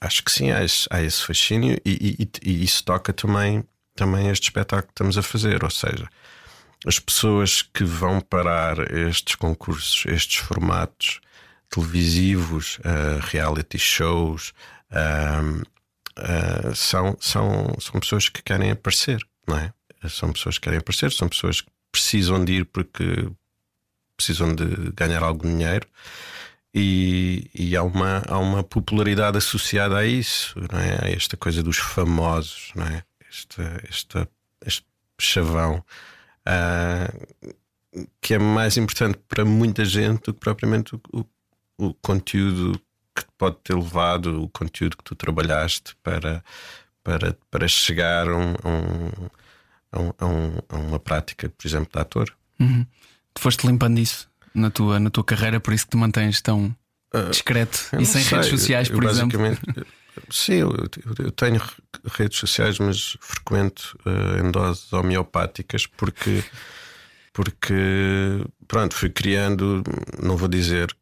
acho 0.00 0.22
que 0.22 0.30
sim, 0.30 0.50
há 0.50 0.62
esse, 0.62 0.86
há 0.90 1.02
esse 1.02 1.24
fascínio 1.24 1.80
e, 1.84 2.18
e, 2.20 2.50
e, 2.50 2.64
isso 2.64 2.84
toca 2.84 3.12
também, 3.12 3.64
também 3.96 4.28
este 4.28 4.44
espetáculo 4.44 4.88
que 4.88 4.92
estamos 4.92 5.16
a 5.16 5.22
fazer, 5.22 5.64
ou 5.64 5.70
seja, 5.70 6.08
as 6.86 6.98
pessoas 6.98 7.62
que 7.62 7.84
vão 7.84 8.20
parar 8.20 8.78
estes 8.92 9.34
concursos, 9.34 10.04
estes 10.06 10.36
formatos 10.36 11.20
televisivos, 11.68 12.78
uh, 12.78 13.20
reality 13.20 13.78
shows, 13.78 14.52
uh, 14.92 15.62
uh, 16.18 16.74
são, 16.74 17.16
são, 17.20 17.74
são 17.80 18.00
pessoas 18.00 18.28
que 18.28 18.42
querem 18.42 18.70
aparecer, 18.70 19.20
não 19.46 19.58
é? 19.58 19.72
São 20.08 20.32
pessoas 20.32 20.56
que 20.56 20.62
querem 20.62 20.78
aparecer, 20.78 21.12
são 21.12 21.28
pessoas 21.28 21.60
que 21.60 21.68
precisam 21.90 22.44
de 22.44 22.52
ir 22.52 22.64
porque 22.66 23.28
precisam 24.16 24.54
de 24.54 24.92
ganhar 24.92 25.22
algum 25.22 25.48
dinheiro. 25.48 25.86
E, 26.72 27.50
e, 27.54 27.76
há, 27.76 27.82
uma, 27.82 28.22
há 28.28 28.38
uma 28.38 28.62
popularidade 28.62 29.38
associada 29.38 29.96
a 29.96 30.06
isso, 30.06 30.54
não 30.70 30.78
é? 30.78 31.06
a 31.06 31.10
esta 31.10 31.36
coisa 31.36 31.62
dos 31.62 31.78
famosos, 31.78 32.70
não 32.74 32.86
é? 32.86 33.02
este, 33.30 33.62
este, 33.88 34.28
este 34.64 34.86
chavão 35.20 35.84
uh, 36.48 38.06
que 38.20 38.34
é 38.34 38.38
mais 38.38 38.76
importante 38.76 39.18
para 39.28 39.44
muita 39.44 39.84
gente 39.84 40.22
do 40.26 40.34
que 40.34 40.40
propriamente 40.40 40.94
o, 40.94 41.00
o, 41.12 41.24
o 41.78 41.94
conteúdo 41.94 42.80
que 43.14 43.24
pode 43.36 43.56
ter 43.64 43.74
levado, 43.74 44.42
o 44.42 44.48
conteúdo 44.48 44.96
que 44.96 45.04
tu 45.04 45.14
trabalhaste 45.14 45.96
para, 46.02 46.42
para, 47.02 47.36
para 47.50 47.68
chegar 47.68 48.28
a, 48.28 48.36
um, 48.36 48.54
a, 49.92 49.98
um, 49.98 50.12
a, 50.18 50.26
um, 50.26 50.58
a 50.68 50.76
uma 50.76 50.98
prática, 50.98 51.48
por 51.48 51.66
exemplo, 51.66 51.88
de 51.92 51.98
ator. 52.00 52.36
Uhum. 52.60 52.86
Tu 53.34 53.40
foste 53.40 53.66
limpando 53.66 53.98
isso 53.98 54.28
na 54.54 54.70
tua, 54.70 54.98
na 55.00 55.10
tua 55.10 55.24
carreira, 55.24 55.60
por 55.60 55.72
isso 55.72 55.84
que 55.84 55.90
te 55.90 55.96
mantens 55.96 56.40
tão 56.40 56.74
uh, 57.14 57.30
discreto 57.30 57.88
e 57.98 58.04
sem 58.04 58.22
sei. 58.22 58.38
redes 58.38 58.50
sociais, 58.50 58.88
por 58.88 59.02
eu, 59.02 59.10
exemplo. 59.10 59.38
Sim, 60.30 60.60
eu, 60.60 60.72
eu, 61.18 61.30
tenho 61.32 61.60
redes 62.04 62.38
sociais, 62.38 62.78
mas 62.78 63.16
frequento 63.20 63.98
uh, 64.06 64.44
em 64.44 64.50
doses 64.50 64.92
homeopáticas 64.92 65.86
porque, 65.86 66.42
porque 67.32 68.44
pronto, 68.66 68.94
fui 68.94 69.10
criando, 69.10 69.82
não 70.22 70.36
vou 70.36 70.48
dizer 70.48 70.94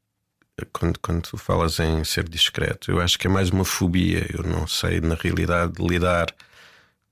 quando, 0.73 0.99
quando 1.01 1.23
tu 1.23 1.37
falas 1.37 1.79
em 1.81 2.03
ser 2.05 2.29
discreto, 2.29 2.91
eu 2.91 3.01
acho 3.01 3.19
que 3.19 3.27
é 3.27 3.31
mais 3.31 3.51
uma 3.51 3.65
fobia. 3.65 4.27
Eu 4.33 4.43
não 4.43 4.67
sei, 4.67 5.01
na 5.01 5.15
realidade, 5.15 5.75
lidar 5.79 6.35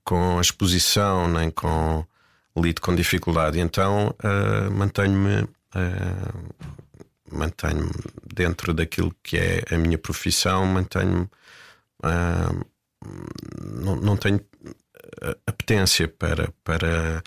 com 0.03 0.37
a 0.37 0.41
exposição, 0.41 1.27
nem 1.27 1.51
com. 1.51 2.05
lido 2.57 2.81
com 2.81 2.95
dificuldade. 2.95 3.59
Então, 3.59 4.15
uh, 4.23 4.71
mantenho-me. 4.71 5.43
Uh, 5.75 6.55
mantenho-me 7.31 7.91
dentro 8.33 8.73
daquilo 8.73 9.13
que 9.21 9.37
é 9.37 9.63
a 9.71 9.77
minha 9.77 9.97
profissão, 9.97 10.65
mantenho-me. 10.65 11.27
Não, 13.81 13.95
não 13.95 14.17
tenho 14.17 14.39
apetência 15.47 16.07
para, 16.07 16.51
para, 16.63 17.23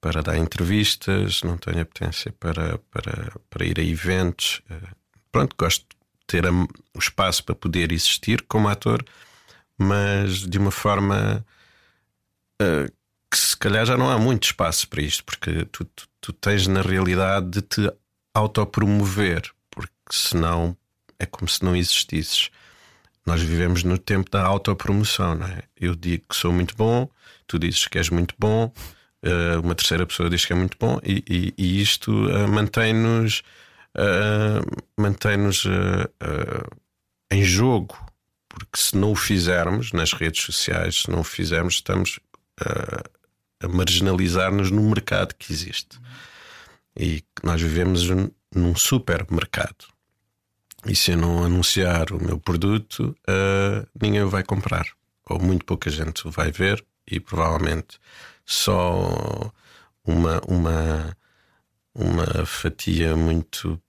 para 0.00 0.22
dar 0.22 0.36
entrevistas, 0.36 1.42
não 1.42 1.56
tenho 1.56 1.80
apetência 1.80 2.32
para, 2.32 2.78
para, 2.90 3.32
para 3.50 3.66
ir 3.66 3.78
a 3.78 3.82
eventos. 3.82 4.62
Uh, 4.70 4.94
pronto, 5.32 5.54
gosto 5.58 5.82
de 5.82 6.26
ter 6.26 6.44
o 6.46 6.98
espaço 6.98 7.44
para 7.44 7.54
poder 7.54 7.92
existir 7.92 8.42
como 8.42 8.68
ator, 8.68 9.04
mas 9.78 10.40
de 10.40 10.58
uma 10.58 10.70
forma 10.70 11.44
uh, 12.62 12.92
que 13.30 13.38
se 13.38 13.56
calhar 13.56 13.84
já 13.84 13.96
não 13.96 14.10
há 14.10 14.18
muito 14.18 14.44
espaço 14.44 14.88
para 14.88 15.02
isto, 15.02 15.24
porque 15.24 15.64
tu, 15.66 15.84
tu, 15.84 16.08
tu 16.20 16.32
tens 16.32 16.66
na 16.66 16.82
realidade 16.82 17.48
de 17.48 17.62
te 17.62 17.92
autopromover, 18.34 19.50
porque 19.70 19.92
senão 20.10 20.76
é 21.18 21.26
como 21.26 21.48
se 21.48 21.64
não 21.64 21.74
existisses. 21.74 22.50
Nós 23.26 23.42
vivemos 23.42 23.82
no 23.82 23.98
tempo 23.98 24.30
da 24.30 24.42
autopromoção, 24.44 25.34
não 25.34 25.46
é? 25.48 25.64
Eu 25.76 25.96
digo 25.96 26.24
que 26.28 26.36
sou 26.36 26.52
muito 26.52 26.76
bom, 26.76 27.10
tu 27.46 27.58
dizes 27.58 27.86
que 27.88 27.98
és 27.98 28.08
muito 28.08 28.34
bom, 28.38 28.72
uh, 29.24 29.60
uma 29.62 29.74
terceira 29.74 30.06
pessoa 30.06 30.30
diz 30.30 30.44
que 30.44 30.52
é 30.52 30.56
muito 30.56 30.76
bom, 30.78 31.00
e, 31.02 31.24
e, 31.28 31.54
e 31.58 31.82
isto 31.82 32.12
uh, 32.12 32.48
mantém-nos 32.48 33.42
uh, 33.96 34.84
mantém-nos 34.96 35.64
em 37.30 37.42
jogo, 37.42 37.98
porque 38.48 38.78
se 38.78 38.96
não 38.96 39.10
o 39.10 39.16
fizermos 39.16 39.92
nas 39.92 40.12
redes 40.12 40.42
sociais, 40.42 41.02
se 41.02 41.10
não 41.10 41.20
o 41.20 41.24
fizermos, 41.24 41.74
estamos 41.74 42.20
a 43.60 43.68
marginalizar-nos 43.68 44.70
no 44.70 44.82
mercado 44.82 45.34
que 45.34 45.52
existe. 45.52 45.98
E 46.98 47.22
nós 47.42 47.60
vivemos 47.60 48.06
num 48.54 48.74
supermercado. 48.74 49.95
E 50.88 50.94
se 50.94 51.12
eu 51.12 51.18
não 51.18 51.44
anunciar 51.44 52.12
o 52.12 52.22
meu 52.22 52.38
produto, 52.38 53.16
ninguém 54.00 54.22
o 54.22 54.28
vai 54.28 54.42
comprar. 54.42 54.86
Ou 55.28 55.40
muito 55.40 55.64
pouca 55.64 55.90
gente 55.90 56.26
o 56.26 56.30
vai 56.30 56.52
ver 56.52 56.84
e 57.06 57.18
provavelmente 57.18 57.98
só 58.44 59.52
uma, 60.04 60.40
uma, 60.46 61.16
uma 61.94 62.46
fatia 62.46 63.16
muito 63.16 63.80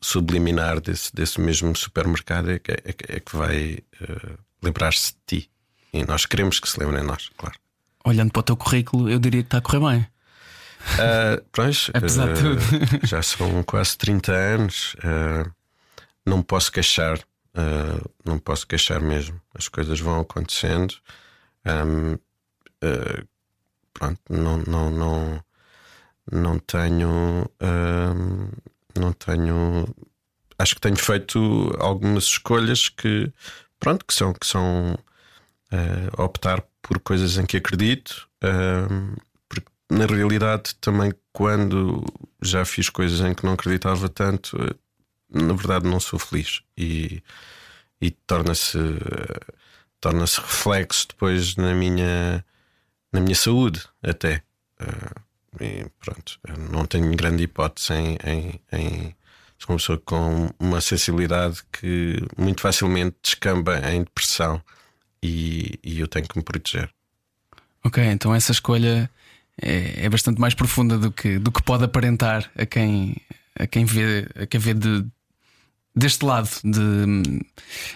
subliminar 0.00 0.80
desse, 0.80 1.14
desse 1.14 1.40
mesmo 1.40 1.76
supermercado 1.76 2.50
é 2.50 2.58
que, 2.58 2.72
é, 2.72 2.82
é 2.84 3.20
que 3.20 3.36
vai 3.36 3.78
uh, 4.00 4.38
lembrar-se 4.62 5.12
de 5.12 5.40
ti. 5.40 5.50
E 5.92 6.04
nós 6.04 6.26
queremos 6.26 6.58
que 6.58 6.68
se 6.68 6.78
lembrem 6.80 7.02
de 7.02 7.06
nós, 7.06 7.30
claro. 7.36 7.56
Olhando 8.04 8.32
para 8.32 8.40
o 8.40 8.42
teu 8.42 8.56
currículo, 8.56 9.08
eu 9.08 9.18
diria 9.18 9.42
que 9.42 9.46
está 9.46 9.58
a 9.58 9.60
correr 9.60 9.80
bem. 9.80 10.00
Uh, 10.00 11.44
pois, 11.52 11.90
Apesar 11.94 12.28
uh, 12.28 12.34
de 12.34 12.40
tudo. 12.40 13.06
já 13.06 13.22
são 13.22 13.62
quase 13.62 13.96
30 13.96 14.32
anos. 14.32 14.94
Uh, 14.94 15.50
não 16.26 16.42
posso 16.42 16.72
queixar. 16.72 17.18
Uh, 17.56 18.10
não 18.24 18.38
posso 18.38 18.66
queixar 18.66 19.00
mesmo. 19.00 19.40
As 19.54 19.68
coisas 19.68 20.00
vão 20.00 20.20
acontecendo. 20.20 20.94
Um, 21.64 22.18
pronto, 23.92 24.20
não, 24.28 24.58
não, 24.58 24.90
não, 24.90 25.44
não 26.30 26.58
tenho. 26.58 27.48
Um, 27.60 28.48
não 28.98 29.12
tenho. 29.12 29.86
Acho 30.58 30.74
que 30.74 30.80
tenho 30.80 30.96
feito 30.96 31.74
algumas 31.78 32.24
escolhas 32.24 32.88
que, 32.88 33.32
pronto, 33.78 34.04
que 34.04 34.14
são, 34.14 34.32
que 34.32 34.46
são 34.46 34.96
uh, 35.72 36.22
optar 36.22 36.62
por 36.82 36.98
coisas 37.00 37.36
em 37.38 37.46
que 37.46 37.56
acredito. 37.56 38.28
Uh, 38.42 39.16
porque 39.48 39.66
na 39.90 40.06
realidade, 40.06 40.74
também 40.76 41.12
quando 41.32 42.04
já 42.42 42.64
fiz 42.64 42.88
coisas 42.88 43.20
em 43.20 43.34
que 43.34 43.44
não 43.44 43.54
acreditava 43.54 44.08
tanto, 44.08 44.56
uh, 44.56 44.74
na 45.34 45.52
verdade 45.54 45.86
não 45.88 46.00
sou 46.00 46.18
feliz. 46.18 46.62
E, 46.76 47.22
e 48.00 48.10
torna-se 48.10 48.78
torna-se 50.00 50.38
reflexo 50.38 51.08
depois 51.08 51.56
na 51.56 51.74
minha, 51.74 52.44
na 53.10 53.20
minha 53.20 53.34
saúde, 53.34 53.82
até. 54.02 54.42
Uh, 54.80 55.62
e 55.62 55.86
pronto, 56.00 56.38
não 56.70 56.84
tenho 56.84 57.14
grande 57.16 57.44
hipótese 57.44 57.94
em, 57.94 58.18
em, 58.24 58.60
em 58.72 59.16
sou 59.58 59.72
uma 59.72 59.76
pessoa 59.78 60.02
com 60.04 60.50
uma 60.58 60.80
sensibilidade 60.80 61.62
que 61.72 62.18
muito 62.36 62.60
facilmente 62.60 63.16
descamba 63.22 63.78
em 63.90 64.02
depressão 64.02 64.60
e, 65.22 65.78
e 65.82 66.00
eu 66.00 66.08
tenho 66.08 66.28
que 66.28 66.36
me 66.36 66.44
proteger. 66.44 66.90
Ok, 67.82 68.04
então 68.04 68.34
essa 68.34 68.52
escolha 68.52 69.10
é, 69.60 70.04
é, 70.04 70.08
bastante 70.10 70.40
mais 70.40 70.54
profunda 70.54 70.98
do 70.98 71.10
que, 71.10 71.38
do 71.38 71.50
que 71.50 71.62
pode 71.62 71.84
aparentar 71.84 72.50
a 72.56 72.66
quem, 72.66 73.16
a 73.58 73.66
quem 73.66 73.84
vê, 73.84 74.28
a 74.34 74.46
quem 74.46 74.60
vê 74.60 74.74
de, 74.74 75.06
deste 75.94 76.24
lado 76.24 76.48
de, 76.64 77.42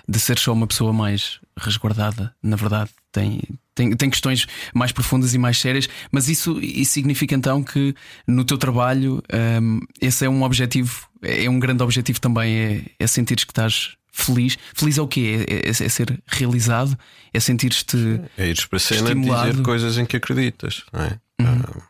de 0.09 0.21
ser 0.21 0.39
só 0.39 0.53
uma 0.53 0.67
pessoa 0.67 0.93
mais 0.93 1.41
resguardada. 1.57 2.35
Na 2.43 2.57
verdade, 2.57 2.91
tem, 3.11 3.41
tem, 3.75 3.97
tem 3.97 4.09
questões 4.11 4.47
mais 4.75 4.93
profundas 4.93 5.35
e 5.35 5.39
mais 5.39 5.59
sérias, 5.59 5.89
mas 6.13 6.29
isso, 6.29 6.59
isso 6.61 6.93
significa 6.93 7.35
então 7.35 7.63
que 7.63 7.95
no 8.27 8.45
teu 8.45 8.57
trabalho 8.57 9.23
um, 9.61 9.81
esse 10.01 10.25
é 10.25 10.29
um 10.29 10.43
objetivo, 10.43 11.09
é 11.23 11.49
um 11.51 11.59
grande 11.59 11.83
objetivo 11.83 12.21
também, 12.21 12.57
é, 12.57 12.85
é 12.99 13.07
sentir 13.07 13.37
que 13.37 13.51
estás 13.53 13.97
feliz. 14.13 14.57
Feliz 14.75 14.99
é 14.99 15.03
o 15.03 15.09
quê? 15.09 15.47
É, 15.49 15.69
é- 15.69 15.71
é 15.71 15.73
ser 15.89 16.23
realizado? 16.27 16.99
É 17.33 17.41
sentir-te. 17.41 18.21
É 18.37 18.49
ires 18.49 18.65
para 18.65 18.77
a 18.77 18.81
cena 18.81 19.09
Estimulado. 19.09 19.45
Uhum. 19.45 19.51
dizer 19.53 19.63
coisas 19.63 19.99
em 19.99 20.05
que 20.07 20.17
acreditas, 20.17 20.85
não 20.93 21.03
é? 21.03 21.21
Ah, 21.41 21.83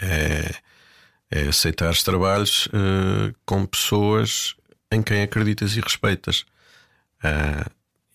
é, 0.00 0.54
é 1.30 1.48
aceitar 1.48 1.96
trabalhos 1.98 2.68
eh, 2.72 3.32
com 3.44 3.64
pessoas 3.66 4.54
em 4.92 5.02
quem 5.02 5.22
acreditas 5.22 5.76
e 5.76 5.80
respeitas. 5.80 6.44
Ah, 7.22 7.70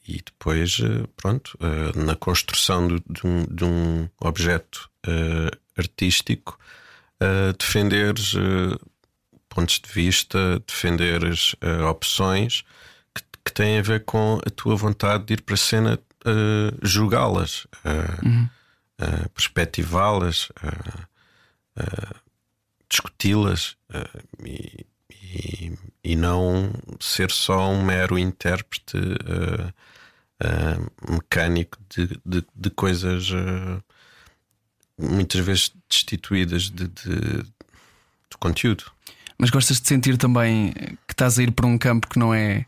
e 0.08 0.22
depois, 0.26 0.78
eh, 0.82 1.06
pronto, 1.18 1.58
eh, 1.60 2.00
na 2.00 2.16
construção 2.16 2.88
do- 2.88 3.04
de, 3.10 3.28
um, 3.28 3.44
de 3.46 3.66
um 3.66 4.10
objeto 4.22 4.90
artístico, 5.78 6.58
defenderes 7.58 8.34
pontos 9.50 9.80
de 9.80 9.90
vista, 9.92 10.62
defenderes 10.68 11.56
opções 11.90 12.64
que, 13.16 13.22
que 13.46 13.52
têm 13.54 13.80
a 13.80 13.82
ver 13.82 14.04
com 14.06 14.40
a 14.46 14.50
tua 14.50 14.76
vontade 14.76 15.26
de 15.26 15.34
ir 15.36 15.42
para 15.42 15.56
a 15.56 15.58
cena 15.58 16.00
julgá-las, 16.84 17.66
eh, 17.86 19.28
perspectivá-las, 19.34 20.50
discuti-las 22.90 23.76
e, 24.44 24.86
e 26.08 26.16
não 26.16 26.72
ser 27.00 27.30
só 27.32 27.70
um 27.70 27.84
mero 27.84 28.18
intérprete 28.18 28.98
eh, 28.98 29.74
eh, 30.40 30.78
mecânico 31.12 31.78
de, 31.94 32.08
de, 32.26 32.46
de 32.56 32.70
coisas 32.70 33.30
eh, 33.34 33.82
muitas 34.98 35.42
vezes 35.46 35.72
destituídas 35.90 36.70
de, 36.70 36.88
de, 36.88 37.44
de 37.44 38.38
conteúdo. 38.40 38.86
Mas 39.38 39.50
gostas 39.50 39.80
de 39.82 39.88
sentir 39.88 40.18
também 40.18 40.72
que 41.08 41.14
estás 41.14 41.38
a 41.38 41.44
ir 41.44 41.52
para 41.52 41.68
um 41.68 41.78
campo 41.78 42.08
que 42.08 42.18
não 42.18 42.34
é. 42.34 42.66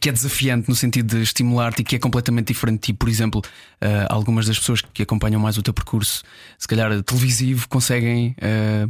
que 0.00 0.08
é 0.08 0.12
desafiante 0.12 0.68
no 0.68 0.74
sentido 0.74 1.16
de 1.16 1.22
estimular-te 1.22 1.82
e 1.82 1.84
que 1.84 1.96
é 1.96 1.98
completamente 1.98 2.46
diferente 2.48 2.76
de 2.80 2.86
ti. 2.86 2.92
Por 2.94 3.08
exemplo, 3.08 3.42
eh, 3.80 4.06
algumas 4.08 4.46
das 4.46 4.58
pessoas 4.58 4.80
que 4.80 5.02
acompanham 5.02 5.40
mais 5.40 5.58
o 5.58 5.62
teu 5.62 5.74
percurso, 5.74 6.22
se 6.58 6.66
calhar 6.68 7.02
televisivo, 7.02 7.68
conseguem 7.68 8.34
eh, 8.40 8.86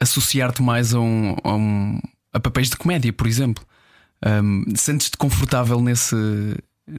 associar-te 0.00 0.62
mais 0.62 0.94
a, 0.94 1.00
um, 1.00 1.36
a, 1.44 1.54
um- 1.54 2.00
a 2.32 2.40
papéis 2.40 2.70
de 2.70 2.76
comédia, 2.76 3.12
por 3.12 3.26
exemplo. 3.26 3.64
Um, 4.24 4.64
Sentes-te 4.76 5.16
confortável 5.16 5.80
nesse, 5.80 6.16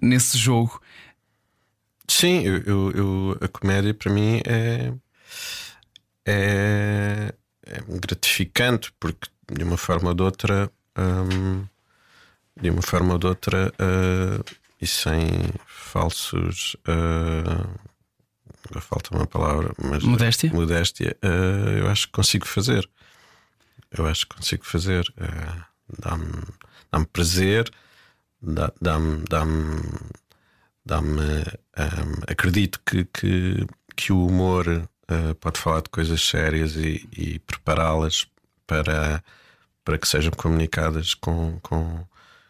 nesse 0.02 0.38
jogo? 0.38 0.82
Sim, 2.08 2.42
eu, 2.44 2.58
eu- 2.64 2.92
eu- 2.92 3.38
a 3.42 3.48
comédia 3.48 3.94
para 3.94 4.12
mim 4.12 4.42
é, 4.46 4.94
é, 6.26 7.34
é 7.66 7.82
gratificante 8.00 8.94
porque 9.00 9.30
de 9.52 9.64
uma 9.64 9.78
forma 9.78 10.10
ou 10.10 10.14
de 10.16 10.24
outra, 10.24 10.70
hum, 10.98 11.66
de 12.62 12.70
uma 12.70 12.82
forma 12.82 13.14
ou 13.14 13.20
de 13.20 13.28
outra, 13.28 13.74
ah, 13.80 14.44
e 14.82 14.88
sem 14.88 15.28
falsos. 15.66 16.76
agora 16.86 18.82
falta 18.82 19.16
uma 19.16 19.26
palavra, 19.28 19.74
mas 19.82 20.04
Modéstia? 20.04 20.52
modéstia, 20.52 21.18
ah, 21.22 21.72
eu 21.80 21.88
acho 21.90 22.08
que 22.08 22.14
consigo 22.14 22.46
fazer. 22.48 22.88
Eu 23.98 24.08
acho 24.08 24.28
que 24.28 24.36
consigo 24.36 24.66
fazer. 24.66 25.06
ah, 25.20 25.68
dá-me, 26.00 26.44
dá-me 26.92 27.06
prazer, 27.08 27.72
dá- 28.42 28.74
dá-me, 28.82 29.24
dá-me, 29.30 29.82
dá-me 30.86 31.22
hum, 31.22 32.22
acredito 32.28 32.80
que, 32.86 33.06
que, 33.06 33.66
que 33.96 34.12
o 34.14 34.26
humor 34.26 34.68
uh, 34.68 35.36
pode 35.36 35.60
falar 35.60 35.82
de 35.82 35.90
coisas 35.90 36.22
sérias 36.22 36.76
e, 36.76 37.08
e 37.16 37.40
prepará-las 37.40 38.28
para, 38.68 39.24
para 39.84 39.98
que 39.98 40.08
sejam 40.08 40.32
comunicadas 40.32 41.14
com, 41.14 41.60
com, 41.62 42.06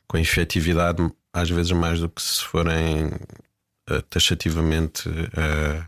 com 0.08 0.18
efetividade, 0.18 1.02
às 1.34 1.50
vezes 1.50 1.72
mais 1.72 2.00
do 2.00 2.10
que 2.10 2.22
se 2.22 2.44
forem 2.44 3.08
uh, 3.90 4.02
taxativamente 4.10 5.10
uh, 5.10 5.86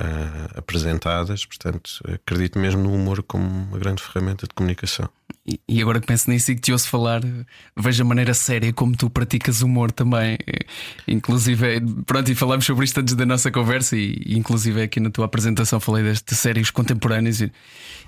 uh, 0.00 0.58
apresentadas. 0.58 1.44
Portanto, 1.44 2.00
acredito 2.12 2.58
mesmo 2.58 2.82
no 2.82 2.92
humor 2.92 3.22
como 3.22 3.46
uma 3.46 3.78
grande 3.78 4.02
ferramenta 4.02 4.46
de 4.46 4.54
comunicação. 4.54 5.08
E- 5.68 5.80
agora 5.80 6.00
que 6.00 6.06
penso 6.06 6.28
nisso 6.28 6.50
e 6.50 6.56
que 6.56 6.60
te 6.60 6.72
ouço 6.72 6.88
falar, 6.88 7.20
vejo 7.76 8.02
a 8.02 8.06
maneira 8.06 8.34
séria 8.34 8.72
como 8.72 8.96
tu 8.96 9.08
praticas 9.08 9.62
humor 9.62 9.92
também. 9.92 10.36
Eh, 10.46 10.66
Inclusive, 11.06 11.80
pronto, 12.04 12.30
e 12.30 12.34
falámos 12.34 12.64
sobre 12.66 12.84
isto 12.84 13.00
antes 13.00 13.14
da 13.14 13.24
nossa 13.24 13.50
conversa, 13.50 13.96
e, 13.96 14.22
inclusive 14.26 14.82
aqui 14.82 14.98
na 15.00 15.10
tua 15.10 15.26
apresentação 15.26 15.78
falei 15.80 16.02
deste 16.02 16.34
séries 16.34 16.70
contemporâneas 16.70 17.40
e, 17.40 17.52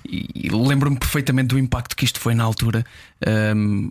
e 0.05 0.49
lembro-me 0.51 0.99
perfeitamente 0.99 1.49
do 1.49 1.59
impacto 1.59 1.97
que 1.97 2.05
isto 2.05 2.21
foi 2.21 2.35
na 2.35 2.45
altura. 2.45 2.85
Ahm, 3.25 3.91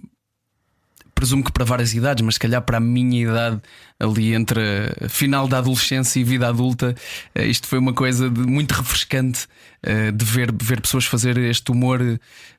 presumo 1.17 1.43
que 1.43 1.51
para 1.51 1.65
várias 1.65 1.93
idades, 1.95 2.23
mas 2.23 2.35
se 2.35 2.39
calhar 2.39 2.61
para 2.61 2.77
a 2.77 2.79
minha 2.79 3.23
idade, 3.23 3.59
ali 3.99 4.35
entre 4.35 4.61
final 5.09 5.47
da 5.47 5.57
adolescência 5.57 6.19
e 6.19 6.23
vida 6.23 6.47
adulta, 6.47 6.95
eh, 7.33 7.47
isto 7.47 7.67
foi 7.67 7.79
uma 7.79 7.91
coisa 7.93 8.29
de- 8.29 8.41
muito 8.41 8.71
refrescante 8.73 9.47
eh, 9.81 10.11
de 10.11 10.23
ver, 10.23 10.51
ver 10.61 10.79
pessoas 10.81 11.05
fazer 11.05 11.35
este 11.37 11.71
humor. 11.71 11.99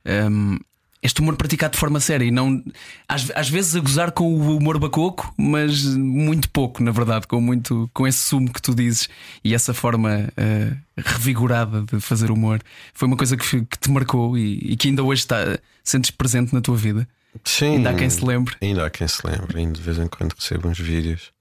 ehm, 0.04 0.56
este 1.00 1.20
humor 1.20 1.36
praticado 1.36 1.74
de 1.74 1.78
forma 1.78 2.00
séria 2.00 2.24
e 2.24 2.30
não 2.32 2.60
às, 3.08 3.30
às 3.36 3.48
vezes 3.48 3.76
a 3.76 3.80
gozar 3.80 4.10
com 4.10 4.24
o 4.34 4.56
humor 4.56 4.80
bacoco, 4.80 5.32
mas 5.38 5.84
muito 5.94 6.50
pouco, 6.50 6.82
na 6.82 6.90
verdade, 6.90 7.24
com 7.28 7.40
muito 7.40 7.88
com 7.94 8.04
esse 8.04 8.18
sumo 8.18 8.52
que 8.52 8.60
tu 8.60 8.74
dizes 8.74 9.08
e 9.44 9.54
essa 9.54 9.72
forma 9.72 10.28
eh, 10.36 10.72
revigorada 10.96 11.82
de 11.82 12.00
fazer 12.00 12.32
humor. 12.32 12.60
Foi 12.92 13.06
uma 13.06 13.16
coisa 13.16 13.36
que, 13.36 13.64
que 13.64 13.78
te 13.78 13.88
marcou 13.92 14.36
e, 14.36 14.72
e 14.72 14.76
que 14.76 14.88
ainda 14.88 15.04
hoje 15.04 15.20
está 15.22 15.36
sentes 15.84 16.10
presente 16.10 16.52
na 16.52 16.60
tua 16.60 16.76
vida. 16.76 17.06
Sim, 17.44 17.76
Ainda 17.76 17.90
há 17.90 17.94
quem 17.94 18.10
se 18.10 18.24
lembre. 18.24 18.56
Ainda 18.60 18.86
há 18.86 18.90
quem 18.90 19.06
se 19.08 19.26
lembre, 19.26 19.58
ainda 19.58 19.72
de 19.74 19.82
vez 19.82 19.98
em 19.98 20.06
quando 20.06 20.32
recebo 20.32 20.68
uns 20.68 20.78
vídeos. 20.78 21.32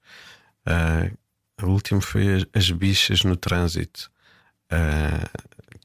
Ah, 0.66 1.10
o 1.62 1.66
último 1.66 2.00
foi 2.00 2.36
as, 2.36 2.46
as 2.54 2.70
bichas 2.70 3.24
no 3.24 3.36
trânsito, 3.36 4.10
ah, 4.70 5.28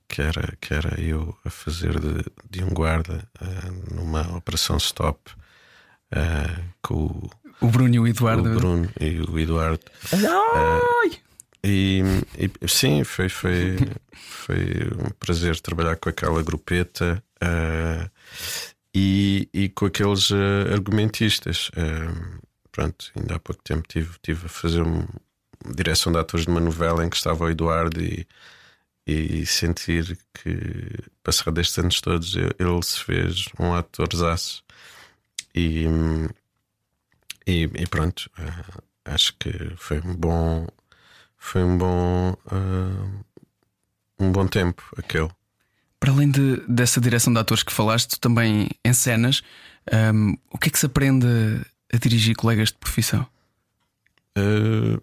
que, 0.07 0.21
era, 0.21 0.55
que 0.61 0.73
era 0.73 0.99
eu 1.01 1.35
a 1.45 1.49
fazer 1.49 1.99
de, 1.99 2.23
de 2.49 2.63
um 2.63 2.69
guarda 2.69 3.27
ah, 3.39 3.71
numa 3.91 4.37
operação 4.37 4.77
stop 4.77 5.19
ah, 6.11 6.61
com 6.81 7.05
o, 7.05 7.29
O 7.61 7.67
Bruno 7.67 7.95
e 7.95 7.99
o 7.99 8.03
o 8.03 8.07
Eduardo. 8.07 8.55
Bruno 8.55 8.89
e 8.99 9.19
o 9.21 9.39
Eduardo. 9.39 9.83
Ai! 10.11 11.19
E, 11.65 12.01
e, 12.37 12.67
sim, 12.67 13.05
foi, 13.05 13.29
foi, 13.29 13.77
foi 14.13 14.57
um 14.99 15.09
prazer 15.17 15.57
trabalhar 15.61 15.95
com 15.95 16.09
aquela 16.09 16.43
grupeta 16.43 17.23
e, 18.93 19.49
e 19.53 19.69
com 19.69 19.85
aqueles 19.85 20.31
ah, 20.31 20.73
argumentistas. 20.73 21.71
Ah, 21.75 22.39
pronto, 22.71 23.11
ainda 23.15 23.35
há 23.35 23.39
pouco 23.39 23.61
tempo 23.63 23.87
tive, 23.87 24.17
tive 24.21 24.45
a 24.45 24.49
fazer 24.49 24.81
uma 24.81 25.07
direção 25.75 26.11
de 26.11 26.19
atores 26.19 26.45
de 26.45 26.51
uma 26.51 26.59
novela 26.59 27.05
em 27.05 27.09
que 27.09 27.15
estava 27.15 27.45
o 27.45 27.49
Eduardo 27.49 28.01
e, 28.01 28.27
e 29.05 29.45
sentir 29.45 30.17
que, 30.33 30.89
passado 31.23 31.59
estes 31.59 31.77
anos 31.77 32.01
todos, 32.01 32.35
ele 32.35 32.83
se 32.83 32.99
fez 33.03 33.45
um 33.59 33.73
atorzaço. 33.73 34.63
E, 35.55 35.85
e, 37.45 37.63
e 37.63 37.87
pronto, 37.87 38.29
ah, 38.37 38.81
acho 39.05 39.35
que 39.37 39.51
foi 39.77 39.99
um 39.99 40.15
bom 40.15 40.67
foi 41.37 41.63
um 41.63 41.77
bom 41.77 42.35
ah, 42.47 43.23
um 44.19 44.31
bom 44.31 44.47
tempo 44.47 44.83
aquele. 44.97 45.29
Para 46.03 46.11
além 46.11 46.29
de, 46.29 46.57
dessa 46.67 46.99
direção 46.99 47.31
de 47.31 47.39
atores 47.39 47.63
que 47.63 47.71
falaste, 47.71 48.09
tu 48.09 48.19
também 48.19 48.69
em 48.83 48.91
cenas, 48.91 49.41
hum, 50.13 50.35
o 50.51 50.57
que 50.57 50.67
é 50.67 50.69
que 50.69 50.77
se 50.77 50.85
aprende 50.85 51.25
a 51.93 51.97
dirigir 51.97 52.35
colegas 52.35 52.73
de 52.73 52.77
profissão? 52.77 53.25
Ah, 54.35 54.99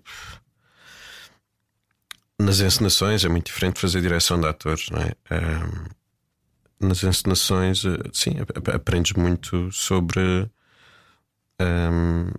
nas 2.39 2.61
encenações 2.61 3.25
é 3.25 3.31
muito 3.31 3.47
diferente 3.47 3.81
fazer 3.81 4.03
direção 4.03 4.39
de 4.39 4.47
atores, 4.47 4.91
não 4.91 5.01
é? 5.01 5.15
Ah, 5.31 5.89
nas 6.79 7.03
encenações, 7.03 7.83
ah, 7.87 7.97
sim, 8.13 8.39
ap- 8.39 8.69
aprendes 8.69 9.15
muito 9.15 9.73
sobre 9.73 10.51
ah, 11.59 12.31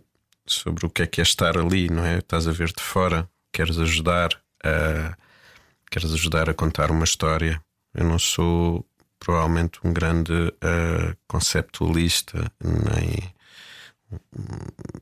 sobre 0.45 0.85
o 0.85 0.89
que 0.91 1.01
é 1.01 1.07
que 1.07 1.19
é 1.19 1.23
estar 1.23 1.57
ali, 1.57 1.89
não 1.89 2.05
é? 2.05 2.19
Estás 2.19 2.47
a 2.47 2.51
ver 2.51 2.67
de 2.67 2.83
fora, 2.83 3.27
queres 3.51 3.79
ajudar 3.79 4.29
a 4.63 5.17
queres 5.89 6.13
ajudar 6.13 6.47
a 6.47 6.53
contar 6.53 6.91
uma 6.91 7.05
história. 7.05 7.59
Eu 7.93 8.05
não 8.05 8.19
sou 8.19 8.85
provavelmente 9.19 9.79
um 9.83 9.93
grande 9.93 10.33
ah, 10.61 11.15
conceptualista, 11.27 12.51
nem 12.59 13.33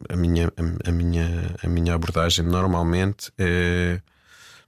a 0.10 0.16
minha, 0.16 0.52
a, 0.86 0.92
minha, 0.92 1.56
a 1.64 1.68
minha 1.68 1.94
abordagem 1.96 2.46
normalmente 2.46 3.32
é 3.38 4.02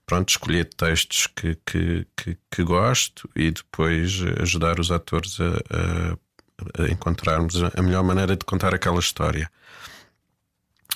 pronto, 0.04 0.30
escolher 0.30 0.64
textos 0.66 1.26
que, 1.26 1.56
que, 1.64 2.06
que, 2.16 2.36
que 2.50 2.64
gosto 2.64 3.28
e 3.36 3.50
depois 3.50 4.20
ajudar 4.40 4.80
os 4.80 4.90
atores 4.90 5.38
a, 5.40 6.80
a, 6.80 6.82
a 6.84 6.88
encontrarmos 6.88 7.54
a 7.62 7.82
melhor 7.82 8.02
maneira 8.02 8.36
de 8.36 8.44
contar 8.44 8.74
aquela 8.74 8.98
história. 8.98 9.50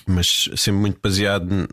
Mas 0.05 0.49
sempre 0.55 0.81
muito 0.81 0.99
baseado 1.01 1.67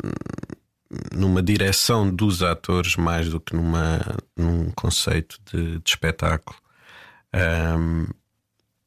numa 1.12 1.42
direção 1.42 2.09
dos 2.11 2.42
atores 2.42 2.96
mais 2.96 3.28
do 3.28 3.40
que 3.40 3.54
numa, 3.54 4.00
num 4.37 4.70
conceito 4.72 5.38
de, 5.52 5.78
de 5.78 5.90
espetáculo. 5.90 6.57
Ahm, 7.33 8.07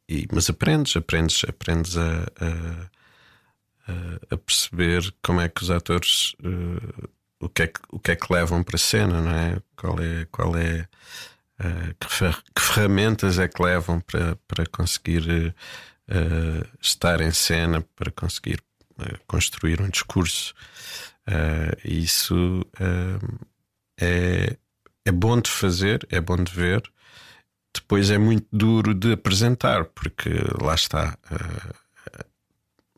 e- 0.09 0.27
mas 0.31 0.49
aprendes, 0.49 0.95
aprendes, 0.95 1.43
aprendes 1.47 1.97
a, 1.97 2.23
a- 2.39 2.89
a, 3.87 4.35
a 4.35 4.37
perceber 4.37 5.13
como 5.23 5.41
é 5.41 5.49
que 5.49 5.63
os 5.63 5.71
atores 5.71 6.33
uh, 6.43 7.09
o, 7.39 7.49
que 7.49 7.63
é 7.63 7.67
que, 7.67 7.79
o 7.89 7.99
que 7.99 8.11
é 8.11 8.15
que 8.15 8.31
levam 8.33 8.63
para 8.63 8.75
a 8.75 8.79
cena, 8.79 9.21
não 9.21 9.31
é? 9.31 9.61
Qual 9.75 9.99
é, 9.99 10.25
qual 10.31 10.55
é 10.57 10.87
uh, 11.59 11.95
que, 11.99 12.09
fer 12.13 12.35
que, 12.55 12.61
ferramentas 12.61 13.39
é 13.39 13.47
que 13.47 13.61
levam 13.61 13.99
para, 14.01 14.35
para 14.47 14.65
conseguir 14.65 15.53
uh, 16.09 16.67
estar 16.81 17.21
em 17.21 17.31
cena, 17.31 17.85
para 17.95 18.11
conseguir 18.11 18.61
construir 19.27 19.81
um 19.81 19.89
discurso. 19.89 20.53
Isso 21.83 22.65
é, 23.99 24.57
é 25.05 25.11
bom 25.11 25.39
de 25.39 25.49
fazer, 25.49 26.07
é 26.09 26.21
bom 26.21 26.37
de 26.37 26.51
ver. 26.51 26.83
Depois 27.73 28.09
é 28.09 28.17
muito 28.17 28.47
duro 28.51 28.93
de 28.93 29.13
apresentar, 29.13 29.85
porque 29.85 30.29
lá 30.61 30.73
está 30.73 31.17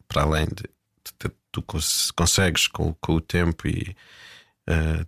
para 0.08 0.24
além 0.24 0.46
de, 0.48 0.64
de, 1.04 1.30
de 1.30 1.36
tu 1.52 1.64
consegues 2.16 2.68
com, 2.68 2.94
com, 2.96 3.16
o 3.16 3.22
tempo 3.22 3.68
e 3.68 3.96
uh, 4.70 5.06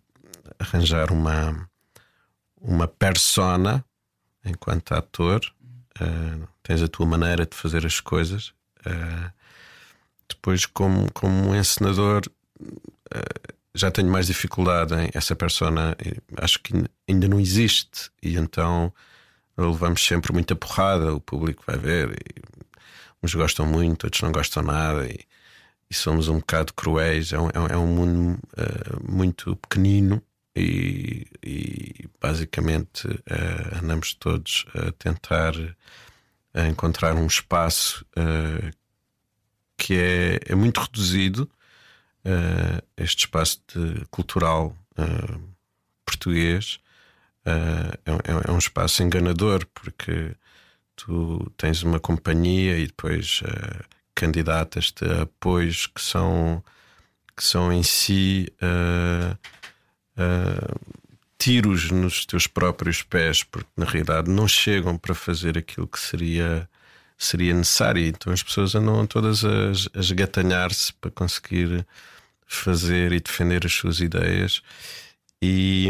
arranjar 0.59 1.11
uma, 1.11 1.69
uma 2.59 2.87
persona 2.87 3.83
enquanto 4.45 4.93
ator, 4.93 5.41
uh, 6.01 6.47
tens 6.63 6.81
a 6.81 6.87
tua 6.87 7.05
maneira 7.05 7.45
de 7.45 7.55
fazer 7.55 7.85
as 7.85 7.99
coisas. 7.99 8.53
Uh, 8.85 9.31
depois, 10.27 10.65
como, 10.65 11.11
como 11.11 11.55
encenador, 11.55 12.21
já 13.73 13.89
tenho 13.89 14.09
mais 14.09 14.27
dificuldade 14.27 14.93
em 14.93 15.09
essa 15.13 15.35
persona, 15.35 15.95
acho 16.37 16.59
que 16.61 16.73
ainda 17.07 17.27
não 17.27 17.39
existe, 17.39 18.09
e 18.21 18.35
então 18.35 18.93
levamos 19.57 20.05
sempre 20.05 20.33
muita 20.33 20.55
porrada, 20.55 21.13
o 21.13 21.21
público 21.21 21.63
vai 21.65 21.77
ver. 21.77 22.17
Uns 23.23 23.33
gostam 23.33 23.65
muito, 23.65 24.05
outros 24.05 24.21
não 24.21 24.31
gostam 24.31 24.63
nada 24.63 25.07
e, 25.07 25.19
e 25.89 25.93
somos 25.93 26.27
um 26.27 26.39
bocado 26.39 26.73
cruéis. 26.73 27.33
É 27.33 27.39
um, 27.39 27.49
é 27.49 27.59
um 27.59 27.67
é 27.67 27.75
mundo 27.75 28.39
uh, 28.57 29.11
muito 29.11 29.55
pequenino 29.57 30.21
e, 30.55 31.27
e 31.43 32.09
basicamente 32.19 33.07
uh, 33.07 33.79
andamos 33.81 34.13
todos 34.15 34.65
a 34.73 34.91
tentar 34.93 35.53
encontrar 36.69 37.15
um 37.15 37.27
espaço 37.27 38.05
uh, 38.17 38.71
que 39.77 39.95
é, 39.95 40.39
é, 40.47 40.55
muito 40.55 40.79
reduzido. 40.81 41.49
Este 42.97 43.25
espaço 43.25 43.61
de, 43.73 44.05
cultural 44.11 44.75
português 46.05 46.79
é, 47.43 48.47
é, 48.47 48.51
um 48.51 48.57
espaço 48.57 49.01
enganador 49.01 49.65
porque 49.73 50.35
tu 50.95 51.51
tens 51.57 51.81
uma 51.81 51.99
companhia 51.99 52.77
e 52.77 52.85
depois 52.85 53.41
uh, 53.41 53.83
candidatas-te 54.13 55.03
a 55.05 55.23
apoios 55.23 55.87
que 55.87 56.01
são, 56.01 56.63
que 57.35 57.43
são 57.43 57.73
em 57.73 57.81
si 57.81 58.53
uh, 58.61 59.35
uh, 60.21 60.97
tiros 61.39 61.89
nos 61.89 62.25
teus 62.27 62.45
próprios 62.45 63.01
pés, 63.01 63.43
porque 63.43 63.69
na 63.75 63.85
realidade 63.85 64.29
não 64.29 64.47
chegam 64.47 64.95
para 64.95 65.15
fazer 65.15 65.57
aquilo 65.57 65.87
que 65.87 65.99
seria, 65.99 66.69
seria 67.25 67.53
necessário. 67.53 68.05
Então 68.05 68.31
as 68.31 68.43
pessoas 68.43 68.75
andam 68.75 69.05
todas 69.05 69.43
a, 69.43 69.69
a 69.95 69.99
esgatanhar-se 69.99 70.93
para 70.93 71.11
conseguir 71.11 71.85
fazer 72.45 73.11
e 73.11 73.19
defender 73.19 73.65
as 73.65 73.73
suas 73.73 73.99
ideias. 73.99 74.61
E 75.41 75.89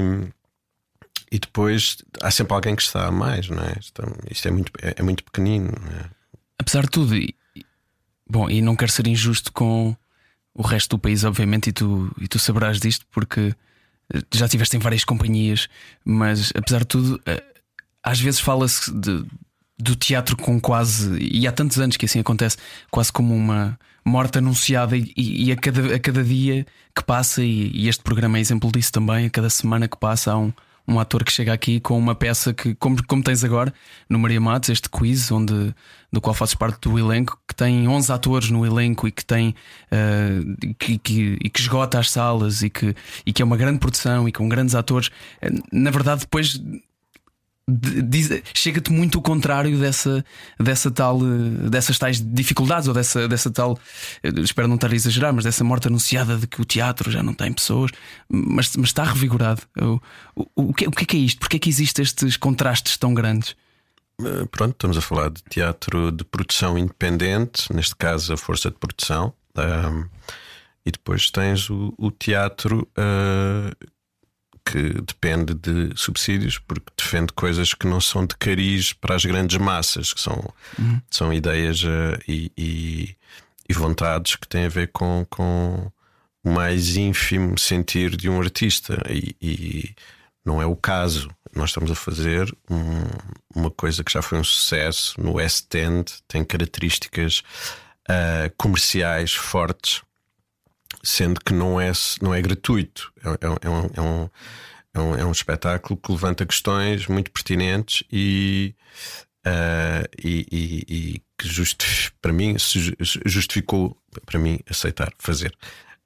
e 1.31 1.39
depois 1.39 1.97
há 2.21 2.29
sempre 2.29 2.53
alguém 2.53 2.75
que 2.75 2.81
está 2.81 3.07
a 3.07 3.11
mais, 3.11 3.47
não 3.47 3.63
é? 3.63 3.73
Isto, 3.79 4.03
isto 4.29 4.47
é, 4.49 4.51
muito, 4.51 4.71
é, 4.81 4.95
é, 4.97 5.01
muito 5.01 5.23
pequenino. 5.23 5.69
É? 5.69 6.09
Apesar 6.59 6.81
de 6.81 6.89
tudo, 6.89 7.15
e, 7.15 7.33
bom, 8.29 8.49
e 8.49 8.61
não 8.61 8.75
quero 8.75 8.91
ser 8.91 9.07
injusto 9.07 9.49
com 9.53 9.95
o 10.53 10.61
resto 10.61 10.97
do 10.97 10.99
país, 10.99 11.23
obviamente, 11.23 11.69
e 11.69 11.71
tu, 11.71 12.13
e 12.19 12.27
tu 12.27 12.37
saberás 12.37 12.81
disto, 12.81 13.05
porque 13.09 13.55
já 14.33 14.45
estiveste 14.45 14.75
em 14.75 14.79
várias 14.79 15.05
companhias, 15.05 15.69
mas 16.03 16.51
apesar 16.53 16.79
de 16.79 16.87
tudo, 16.87 17.21
eh, 17.25 17.41
às 18.03 18.19
vezes 18.19 18.41
fala-se 18.41 18.91
do 19.81 19.95
teatro 19.95 20.37
com 20.37 20.59
quase, 20.59 21.17
e 21.19 21.47
há 21.47 21.51
tantos 21.51 21.79
anos 21.79 21.97
que 21.97 22.05
assim 22.05 22.19
acontece, 22.19 22.57
quase 22.89 23.11
como 23.11 23.35
uma 23.35 23.77
morte 24.05 24.37
anunciada, 24.37 24.95
e, 24.97 25.13
e 25.15 25.51
a, 25.51 25.55
cada, 25.55 25.95
a 25.95 25.99
cada 25.99 26.23
dia 26.23 26.65
que 26.95 27.03
passa, 27.03 27.43
e, 27.43 27.71
e 27.73 27.87
este 27.89 28.03
programa 28.03 28.37
é 28.37 28.41
exemplo 28.41 28.71
disso 28.71 28.91
também, 28.91 29.25
a 29.25 29.29
cada 29.29 29.49
semana 29.49 29.87
que 29.87 29.97
passa 29.97 30.31
há 30.31 30.37
um 30.37 30.51
um 30.87 30.99
ator 30.99 31.23
que 31.23 31.31
chega 31.31 31.53
aqui 31.53 31.79
com 31.79 31.97
uma 31.97 32.15
peça 32.15 32.53
que, 32.53 32.75
como, 32.75 33.03
como 33.05 33.23
tens 33.23 33.43
agora, 33.43 33.73
no 34.09 34.19
Maria 34.19 34.41
Matos, 34.41 34.69
este 34.69 34.89
quiz, 34.89 35.31
onde, 35.31 35.73
do 36.11 36.19
qual 36.19 36.33
fazes 36.33 36.55
parte 36.55 36.79
do 36.81 36.97
elenco, 36.97 37.39
que 37.47 37.55
tem 37.55 37.87
11 37.87 38.11
atores 38.11 38.49
no 38.49 38.65
elenco 38.65 39.07
e 39.07 39.11
que 39.11 39.23
tem 39.23 39.55
uh, 39.91 40.75
que, 40.77 40.97
que, 40.97 41.37
e 41.41 41.49
que 41.49 41.59
esgota 41.59 41.99
as 41.99 42.09
salas 42.09 42.61
e 42.61 42.69
que, 42.69 42.95
e 43.25 43.31
que 43.31 43.41
é 43.41 43.45
uma 43.45 43.57
grande 43.57 43.79
produção 43.79 44.27
e 44.27 44.31
com 44.31 44.47
grandes 44.49 44.75
atores. 44.75 45.07
Uh, 45.41 45.61
na 45.71 45.91
verdade, 45.91 46.21
depois 46.21 46.59
chega-te 48.53 48.91
muito 48.91 49.19
o 49.19 49.21
contrário 49.21 49.77
dessa, 49.79 50.23
dessa 50.59 50.89
tal, 50.91 51.19
dessas 51.69 51.97
tais 51.97 52.21
dificuldades 52.21 52.87
ou 52.87 52.93
dessa, 52.93 53.27
dessa 53.27 53.51
tal, 53.51 53.77
espero 54.43 54.67
não 54.67 54.75
estar 54.75 54.91
a 54.91 54.95
exagerar, 54.95 55.33
mas 55.33 55.43
dessa 55.43 55.63
morte 55.63 55.87
anunciada 55.87 56.37
de 56.37 56.47
que 56.47 56.61
o 56.61 56.65
teatro 56.65 57.11
já 57.11 57.21
não 57.21 57.33
tem 57.33 57.51
pessoas, 57.51 57.91
mas, 58.29 58.75
mas 58.75 58.89
está 58.89 59.03
revigorado. 59.03 59.61
O, 59.79 59.99
o, 60.35 60.69
o, 60.69 60.73
que, 60.73 60.87
o 60.87 60.91
é 60.95 61.05
que 61.05 61.17
é 61.17 61.19
isto? 61.19 61.39
Porquê 61.39 61.57
é 61.57 61.59
que 61.59 61.69
existem 61.69 62.03
estes 62.03 62.37
contrastes 62.37 62.97
tão 62.97 63.13
grandes? 63.13 63.55
Eh, 64.25 64.45
pronto, 64.51 64.73
estamos 64.73 64.97
a 64.97 65.01
falar 65.01 65.29
de 65.29 65.41
teatro 65.43 66.11
de 66.11 66.23
produção 66.23 66.77
independente, 66.77 67.73
neste 67.73 67.95
caso 67.95 68.33
a 68.33 68.37
força 68.37 68.69
de 68.69 68.77
produção, 68.77 69.33
um, 69.57 70.05
e 70.85 70.91
depois 70.91 71.29
tens 71.29 71.69
o, 71.69 71.93
o 71.97 72.09
teatro 72.11 72.87
uh, 72.97 73.89
que 74.65 75.01
depende 75.01 75.53
de 75.53 75.91
subsídios, 75.95 76.57
porque 76.59 76.91
defende 76.97 77.33
coisas 77.33 77.73
que 77.73 77.87
não 77.87 77.99
são 77.99 78.25
de 78.25 78.35
cariz 78.35 78.93
para 78.93 79.15
as 79.15 79.25
grandes 79.25 79.57
massas, 79.57 80.13
que 80.13 80.21
são, 80.21 80.53
uhum. 80.77 81.01
são 81.09 81.33
ideias 81.33 81.83
uh, 81.83 82.19
e, 82.27 82.51
e, 82.57 83.15
e, 83.67 83.73
vontades 83.73 84.35
que 84.35 84.47
têm 84.47 84.65
a 84.65 84.69
ver 84.69 84.89
com, 84.91 85.25
com 85.29 85.91
o 86.43 86.51
mais 86.51 86.95
ínfimo 86.95 87.57
sentir 87.57 88.15
de 88.15 88.29
um 88.29 88.39
artista. 88.39 89.01
E, 89.09 89.35
e 89.41 89.95
não 90.45 90.61
é 90.61 90.65
o 90.65 90.75
caso. 90.75 91.29
Nós 91.55 91.71
estamos 91.71 91.91
a 91.91 91.95
fazer 91.95 92.51
um, 92.69 93.59
uma 93.59 93.71
coisa 93.71 94.03
que 94.03 94.11
já 94.11 94.21
foi 94.21 94.39
um 94.39 94.43
sucesso 94.43 95.19
no 95.19 95.33
West 95.33 95.73
End, 95.75 96.05
tem 96.27 96.43
características 96.43 97.43
uh, 98.09 98.51
comerciais 98.57 99.33
fortes 99.33 100.01
sendo 101.03 101.39
que 101.39 101.53
não 101.53 101.79
é, 101.79 101.91
não 102.21 102.33
é 102.33 102.41
gratuito. 102.41 103.11
É, 103.23 103.29
é, 103.29 103.37
é, 103.61 103.69
um, 103.69 103.89
é, 103.93 104.01
um, 104.01 104.29
é, 104.93 104.99
um, 104.99 105.15
é 105.15 105.25
um 105.25 105.31
espetáculo 105.31 105.99
que 105.99 106.11
levanta 106.11 106.45
questões 106.45 107.07
muito 107.07 107.31
pertinentes 107.31 108.03
e, 108.11 108.75
uh, 109.45 110.07
e, 110.23 110.45
e, 110.51 110.85
e, 110.87 111.21
que 111.37 111.47
para 112.21 112.33
mim 112.33 112.55
justificou 113.25 113.97
para 114.25 114.39
mim 114.39 114.59
aceitar 114.69 115.11
fazer. 115.17 115.55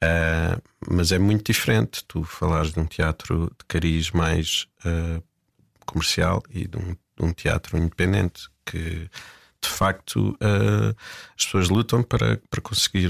Uh, 0.04 0.62
mas 0.90 1.12
é 1.12 1.18
muito 1.18 1.52
diferente 1.52 2.04
tu 2.06 2.24
falares 2.24 2.74
de 2.74 2.80
um 2.80 2.86
teatro 2.86 3.52
de 3.58 3.66
cariz 3.68 4.12
mais 4.12 4.68
uh, 4.86 5.24
comercial 5.86 6.44
e 6.50 6.68
de 6.68 6.78
um, 6.78 6.92
de 6.92 7.26
um, 7.26 7.34
teatro 7.34 7.78
independente 7.78 8.50
que 8.66 9.10
de 9.62 9.70
facto 9.70 10.38
as 11.36 11.46
pessoas 11.46 11.70
lutam 11.70 12.04
para, 12.04 12.40
para 12.52 12.62
conseguir 12.62 13.10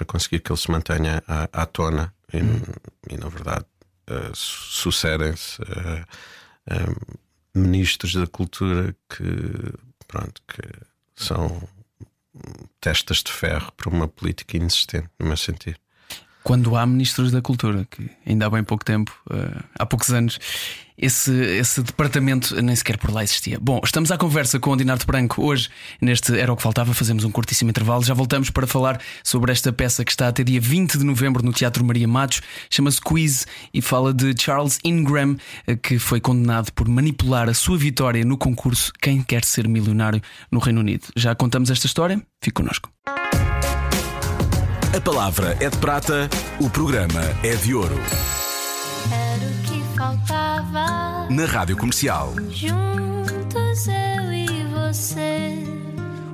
para 0.00 0.06
conseguir 0.06 0.40
que 0.40 0.50
ele 0.50 0.58
se 0.58 0.70
mantenha 0.70 1.22
à, 1.28 1.62
à 1.62 1.66
tona 1.66 2.14
e, 2.32 2.38
hum. 2.38 2.62
e, 3.10 3.18
na 3.18 3.28
verdade 3.28 3.66
uh, 4.08 4.34
sucedem-se 4.34 5.60
uh, 5.60 6.04
uh, 6.70 7.18
ministros 7.54 8.14
da 8.14 8.26
cultura 8.26 8.96
que 9.08 9.24
pronto 10.08 10.40
que 10.48 10.62
são 11.14 11.68
testas 12.80 13.18
de 13.18 13.30
ferro 13.30 13.70
para 13.72 13.90
uma 13.90 14.08
política 14.08 14.56
inexistente 14.56 15.10
no 15.18 15.26
meu 15.26 15.36
sentido 15.36 15.78
quando 16.42 16.76
há 16.76 16.86
ministros 16.86 17.30
da 17.30 17.42
cultura, 17.42 17.86
que 17.90 18.10
ainda 18.26 18.46
há 18.46 18.50
bem 18.50 18.64
pouco 18.64 18.84
tempo, 18.84 19.12
uh, 19.30 19.62
há 19.78 19.84
poucos 19.84 20.10
anos, 20.10 20.38
esse, 21.00 21.32
esse 21.32 21.82
departamento 21.82 22.60
nem 22.60 22.76
sequer 22.76 22.98
por 22.98 23.10
lá 23.10 23.24
existia. 23.24 23.58
Bom, 23.58 23.80
estamos 23.82 24.12
à 24.12 24.18
conversa 24.18 24.60
com 24.60 24.70
o 24.70 24.76
Dinardo 24.76 25.06
Branco. 25.06 25.42
Hoje, 25.42 25.70
neste 26.00 26.38
Era 26.38 26.52
o 26.52 26.56
que 26.56 26.62
Faltava, 26.62 26.92
fazemos 26.92 27.24
um 27.24 27.30
curtíssimo 27.30 27.70
intervalo. 27.70 28.04
Já 28.04 28.12
voltamos 28.12 28.50
para 28.50 28.66
falar 28.66 29.00
sobre 29.24 29.50
esta 29.50 29.72
peça 29.72 30.04
que 30.04 30.10
está 30.10 30.28
até 30.28 30.44
dia 30.44 30.60
20 30.60 30.98
de 30.98 31.04
novembro 31.04 31.42
no 31.42 31.52
Teatro 31.52 31.84
Maria 31.84 32.06
Matos. 32.06 32.42
Chama-se 32.68 33.00
Quiz 33.00 33.46
e 33.72 33.80
fala 33.80 34.12
de 34.12 34.34
Charles 34.38 34.78
Ingram, 34.84 35.36
eh, 35.66 35.74
que 35.74 35.98
foi 35.98 36.20
condenado 36.20 36.70
por 36.72 36.86
manipular 36.86 37.48
a 37.48 37.54
sua 37.54 37.78
vitória 37.78 38.22
no 38.24 38.36
concurso 38.36 38.92
Quem 39.00 39.22
Quer 39.22 39.44
Ser 39.44 39.66
Milionário 39.66 40.20
no 40.50 40.58
Reino 40.58 40.80
Unido. 40.80 41.06
Já 41.16 41.34
contamos 41.34 41.70
esta 41.70 41.86
história? 41.86 42.20
Fique 42.42 42.54
connosco. 42.54 42.90
A 44.92 45.00
palavra 45.00 45.56
é 45.60 45.70
de 45.70 45.76
prata, 45.78 46.28
o 46.60 46.68
programa 46.68 47.20
é 47.44 47.54
de 47.54 47.72
ouro. 47.72 47.94
Era 49.12 49.46
o 49.46 49.62
que 49.62 49.96
faltava. 49.96 51.28
Na 51.30 51.44
Rádio 51.46 51.76
Comercial. 51.76 52.34
Juntos 52.50 53.86
eu 53.86 54.32
e 54.32 54.64
você. 54.64 55.79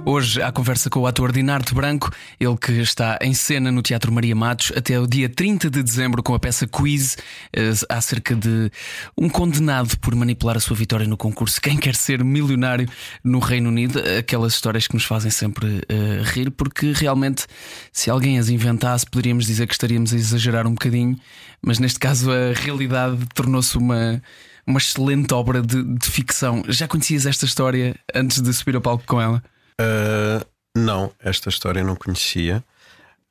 Hoje 0.08 0.40
há 0.40 0.52
conversa 0.52 0.88
com 0.88 1.00
o 1.00 1.06
ator 1.08 1.32
Dinardo 1.32 1.74
Branco, 1.74 2.12
ele 2.38 2.56
que 2.56 2.70
está 2.74 3.18
em 3.20 3.34
cena 3.34 3.72
no 3.72 3.82
Teatro 3.82 4.12
Maria 4.12 4.36
Matos 4.36 4.70
até 4.76 5.00
o 5.00 5.04
dia 5.04 5.28
30 5.28 5.68
de 5.68 5.82
dezembro 5.82 6.22
com 6.22 6.32
a 6.32 6.38
peça 6.38 6.64
Quiz 6.64 7.18
eh, 7.52 7.72
acerca 7.88 8.36
de 8.36 8.70
um 9.18 9.28
condenado 9.28 9.98
por 9.98 10.14
manipular 10.14 10.56
a 10.56 10.60
sua 10.60 10.76
vitória 10.76 11.08
no 11.08 11.16
concurso 11.16 11.60
Quem 11.60 11.76
Quer 11.76 11.96
Ser 11.96 12.22
Milionário 12.22 12.88
no 13.24 13.40
Reino 13.40 13.68
Unido. 13.68 14.00
Aquelas 14.16 14.52
histórias 14.52 14.86
que 14.86 14.94
nos 14.94 15.04
fazem 15.04 15.28
sempre 15.32 15.66
uh, 15.66 16.22
rir, 16.22 16.52
porque 16.52 16.92
realmente, 16.92 17.44
se 17.92 18.08
alguém 18.08 18.38
as 18.38 18.48
inventasse, 18.48 19.04
poderíamos 19.06 19.44
dizer 19.44 19.66
que 19.66 19.74
estaríamos 19.74 20.12
a 20.12 20.16
exagerar 20.16 20.68
um 20.68 20.74
bocadinho, 20.74 21.18
mas 21.60 21.80
neste 21.80 21.98
caso 21.98 22.30
a 22.30 22.52
realidade 22.54 23.18
tornou-se 23.34 23.76
uma 23.76 24.22
uma 24.64 24.78
excelente 24.78 25.32
obra 25.34 25.62
de, 25.62 25.82
de, 25.82 26.06
ficção. 26.08 26.62
Já 26.68 26.88
conhecias 26.88 27.24
esta 27.24 27.44
história 27.44 27.96
antes 28.12 28.40
de 28.40 28.52
subir 28.52 28.74
ao 28.74 28.80
palco 28.80 29.04
com 29.06 29.20
ela? 29.20 29.42
Uh, 29.80 30.44
não, 30.76 31.12
esta 31.18 31.48
história 31.48 31.82
não 31.82 31.96
conhecia. 31.96 32.64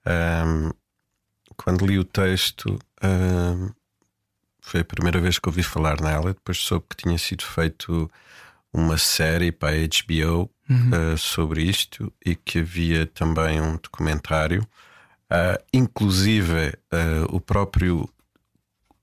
Um, 0.06 0.72
quando 1.56 1.86
li 1.86 1.98
o 1.98 2.04
texto, 2.04 2.80
um, 3.04 3.70
foi 4.62 4.82
a 4.82 4.86
primeira 4.86 5.20
vez 5.20 5.40
que 5.40 5.48
ouvi 5.48 5.64
falar 5.64 6.02
nela. 6.02 6.34
Depois 6.34 6.58
soube 6.58 6.86
que 6.90 6.98
tinha 6.98 7.18
sido 7.18 7.44
feito 7.44 8.10
uma 8.74 8.98
série 8.98 9.52
para 9.52 9.76
a 9.76 9.88
HBO 9.88 10.50
uhum. 10.70 11.14
uh, 11.14 11.18
sobre 11.18 11.64
isto 11.64 12.12
e 12.26 12.36
que 12.36 12.60
havia 12.60 13.06
também 13.06 13.62
um 13.62 13.78
documentário. 13.78 14.68
Uh, 15.32 15.64
inclusive, 15.74 16.74
o 17.30 17.40
próprio 17.40 18.08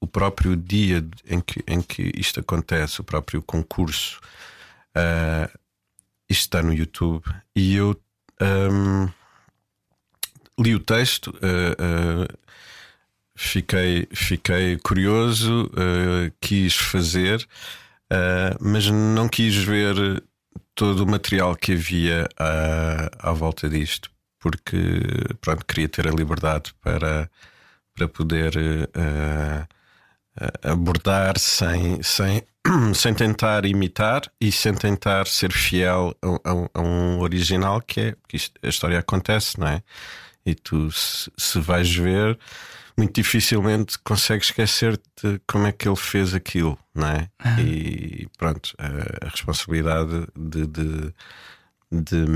o 0.02 0.06
próprio 0.06 0.56
dia 0.56 1.06
em 1.24 1.40
que, 1.40 1.62
em 1.64 1.80
que 1.80 2.10
isto 2.16 2.40
acontece, 2.40 3.00
o 3.00 3.04
próprio 3.04 3.40
concurso, 3.40 4.20
uh, 4.96 5.58
isto 6.32 6.42
está 6.42 6.62
no 6.62 6.72
YouTube. 6.72 7.22
E 7.54 7.76
eu 7.76 7.94
um, 8.40 9.08
li 10.58 10.74
o 10.74 10.80
texto, 10.80 11.28
uh, 11.28 12.24
uh, 12.24 12.38
fiquei, 13.36 14.08
fiquei 14.12 14.78
curioso, 14.78 15.66
uh, 15.66 16.32
quis 16.40 16.74
fazer, 16.74 17.46
mas 18.60 18.90
não 18.90 19.26
quis 19.26 19.56
ver 19.56 20.22
todo 20.74 21.04
o 21.04 21.06
material 21.06 21.56
que 21.56 21.72
havia 21.72 22.28
à, 22.38 23.30
à 23.30 23.32
volta 23.32 23.70
disto, 23.70 24.10
porque 24.38 24.76
pronto, 25.40 25.64
queria 25.64 25.88
ter 25.88 26.06
a 26.06 26.10
liberdade 26.10 26.74
para, 26.82 27.30
para 27.94 28.08
poder 28.08 28.52
abordar 30.62 31.38
sem, 31.38 32.02
sem, 32.02 32.42
sem 32.94 33.12
tentar 33.14 33.64
imitar 33.64 34.22
e 34.40 34.52
sem 34.52 34.74
tentar 34.74 35.26
ser 35.26 35.52
fiel 35.52 36.14
a, 36.22 36.50
a, 36.50 36.80
a 36.80 36.80
um 36.80 37.20
original 37.20 37.80
que 37.80 38.00
é 38.00 38.16
que 38.28 38.36
isto, 38.36 38.58
a 38.62 38.68
história 38.68 38.98
acontece, 38.98 39.58
não 39.58 39.68
é? 39.68 39.82
E 40.44 40.54
tu, 40.54 40.90
se, 40.90 41.30
se 41.36 41.60
vais 41.60 41.92
ver, 41.94 42.38
muito 42.96 43.14
dificilmente 43.14 43.98
consegues 44.00 44.46
esquecer-te 44.48 45.40
como 45.46 45.66
é 45.66 45.72
que 45.72 45.88
ele 45.88 45.96
fez 45.96 46.34
aquilo, 46.34 46.78
não 46.94 47.08
é? 47.08 47.28
Uhum. 47.44 47.58
E 47.60 48.28
pronto, 48.38 48.74
a, 48.78 49.26
a 49.26 49.28
responsabilidade 49.28 50.26
de, 50.36 50.66
de, 50.66 51.14
de, 51.90 52.26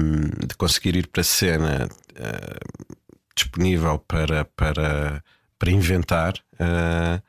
de, 0.46 0.56
conseguir 0.56 0.96
ir 0.96 1.06
para 1.08 1.20
a 1.20 1.24
cena 1.24 1.88
uh, 1.88 2.84
disponível 3.34 3.98
para, 3.98 4.44
para, 4.44 5.22
para 5.58 5.70
inventar. 5.70 6.34
Uh, 6.54 7.22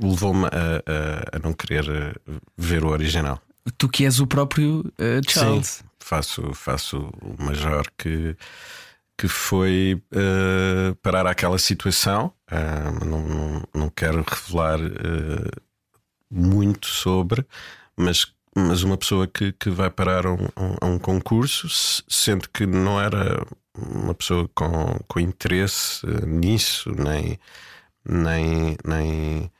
levou-me 0.00 0.44
a, 0.46 0.48
a, 0.48 1.36
a, 1.36 1.38
não 1.42 1.52
querer 1.52 1.88
eh, 1.88 2.32
ver 2.56 2.84
o 2.84 2.88
original. 2.88 3.40
Tu 3.78 3.88
que 3.88 4.04
és 4.04 4.20
o 4.20 4.26
próprio 4.26 4.80
uh, 4.80 5.28
Charles. 5.28 5.66
Sim, 5.66 5.84
faço, 5.98 6.54
faço 6.54 7.10
o 7.20 7.42
Major 7.42 7.84
que, 7.98 8.36
que 9.18 9.26
foi 9.26 10.00
uh, 10.12 10.94
parar 10.96 11.26
aquela 11.26 11.58
situação. 11.58 12.32
Uh, 12.50 13.04
não, 13.04 13.22
não, 13.22 13.62
não, 13.74 13.90
quero 13.90 14.24
revelar 14.28 14.78
muito 16.30 16.86
sobre, 16.86 17.44
mas, 17.96 18.26
mas 18.54 18.82
uma 18.82 18.96
pessoa 18.96 19.26
que, 19.26 19.52
que 19.52 19.70
vai 19.70 19.90
parar 19.90 20.26
a 20.26 20.32
um, 20.32 20.48
a 20.80 20.86
um 20.86 20.98
concurso, 20.98 21.66
sendo 22.08 22.48
que 22.50 22.66
não 22.66 23.00
era 23.00 23.44
uma 23.76 24.14
pessoa 24.14 24.48
com, 24.54 24.98
com 25.08 25.20
interesse 25.20 26.06
nisso, 26.24 26.90
nem 26.90 27.38
nem, 28.08 28.76
nem, 28.84 29.50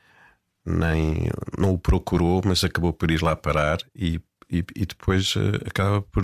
nem 0.65 1.29
não 1.57 1.73
o 1.73 1.79
procurou, 1.79 2.41
mas 2.45 2.63
acabou 2.63 2.93
por 2.93 3.11
ir 3.11 3.21
lá 3.21 3.35
parar 3.35 3.79
e, 3.93 4.21
e, 4.49 4.63
e 4.75 4.85
depois 4.85 5.35
uh, 5.35 5.55
acaba 5.65 6.01
por, 6.01 6.23